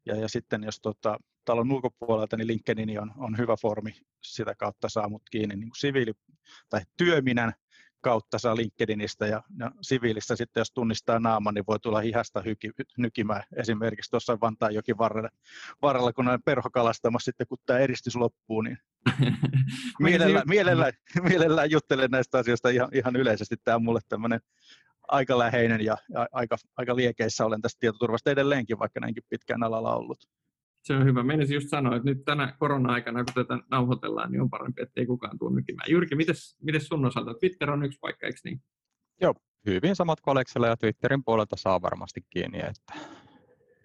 Ja, 0.07 0.17
ja 0.17 0.29
sitten 0.29 0.63
jos 0.63 0.81
tota, 0.81 1.19
talon 1.45 1.73
ulkopuolelta, 1.73 2.37
niin 2.37 2.47
LinkedIn 2.47 3.01
on, 3.01 3.13
on 3.17 3.39
hyvä 3.39 3.57
formi. 3.63 3.93
Sitä 4.23 4.55
kautta 4.55 4.89
saa 4.89 5.09
mut 5.09 5.23
kiinni 5.31 5.57
niin 5.57 5.71
kuin 5.71 5.77
siviili- 5.77 6.35
tai 6.69 6.81
työminän 6.97 7.53
kautta 8.01 8.39
saa 8.39 8.57
LinkedInistä 8.57 9.27
ja, 9.27 9.43
ja 9.59 9.71
siviilistä 9.81 10.37
sitten, 10.37 10.61
jos 10.61 10.73
tunnistaa 10.73 11.19
naaman, 11.19 11.55
niin 11.55 11.65
voi 11.69 11.79
tulla 11.81 12.01
hihasta 12.01 12.43
hyki, 12.43 12.71
nykimään 12.99 13.43
esimerkiksi 13.57 14.11
tuossa 14.11 14.39
jokin 14.71 14.99
varrella, 14.99 15.29
varrella 15.83 16.13
kun 16.13 16.29
olen 16.29 16.43
perhokalastamassa 16.43 17.25
sitten, 17.25 17.47
kun 17.47 17.59
tämä 17.67 17.79
eristys 17.79 18.17
loppuu, 18.17 18.63
niin 18.63 18.79
mielellään, 20.03 20.49
mielellään, 20.49 20.93
mielellään 21.23 21.71
juttelen 21.71 22.11
näistä 22.11 22.39
asioista 22.39 22.69
ihan, 22.69 22.89
ihan 22.93 23.17
yleisesti. 23.17 23.57
Tämä 23.65 23.75
on 23.75 23.85
mulle 23.85 24.01
tämmöinen 24.09 24.41
aika 25.09 25.39
läheinen 25.39 25.81
ja 25.81 25.97
aika, 26.33 26.57
aika 26.77 26.97
liekeissä 26.97 27.45
olen 27.45 27.63
tästä 27.63 27.81
tietoturvasta 27.81 28.31
edelleenkin, 28.31 28.79
vaikka 28.79 29.01
näinkin 29.01 29.23
pitkään 29.29 29.63
alalla 29.63 29.97
ollut. 29.97 30.19
Se 30.83 30.97
on 30.97 31.05
hyvä. 31.05 31.23
Meinasin 31.23 31.55
just 31.55 31.69
sanoa, 31.69 31.97
että 31.97 32.09
nyt 32.09 32.25
tänä 32.25 32.55
korona-aikana, 32.59 33.25
kun 33.25 33.35
tätä 33.35 33.59
nauhoitellaan, 33.71 34.33
niin 34.33 34.43
on 34.43 34.51
parempi, 34.51 34.83
ettei 34.83 35.07
kukaan 35.07 35.39
tule 35.39 35.55
nykimään. 35.55 35.91
Jyrki, 35.91 36.15
mites, 36.15 36.57
mites 36.63 36.87
sun 36.87 37.05
osalta? 37.05 37.35
Twitter 37.35 37.71
on 37.71 37.85
yksi 37.85 37.99
paikka, 38.01 38.27
eikö 38.27 38.39
niin? 38.45 38.63
Joo, 39.21 39.35
hyvin 39.67 39.97
samat 39.97 40.21
kuin 40.21 40.37
ja 40.69 40.77
Twitterin 40.77 41.25
puolelta 41.25 41.57
saa 41.57 41.83
varmasti 41.83 42.21
kiinni, 42.31 42.59
että 42.59 42.95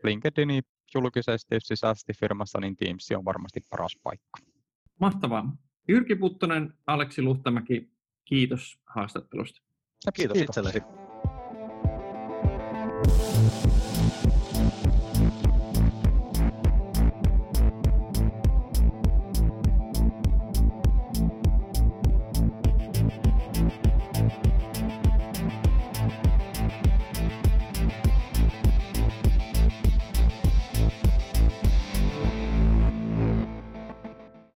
LinkedIn 0.03 0.63
julkisesti, 0.95 1.55
sisäisesti 1.59 2.13
firmassa, 2.13 2.59
niin 2.59 2.75
Teams 2.75 3.11
on 3.17 3.25
varmasti 3.25 3.59
paras 3.69 3.97
paikka. 4.03 4.39
Mahtavaa. 4.99 5.57
Jyrki 5.87 6.15
Puttonen, 6.15 6.73
Aleksi 6.87 7.21
Luhtamäki, 7.21 7.91
kiitos 8.25 8.79
haastattelusta. 8.85 9.61
Kiitos, 10.13 10.33
kiitos. 10.33 10.57
itsellesi. 10.57 11.04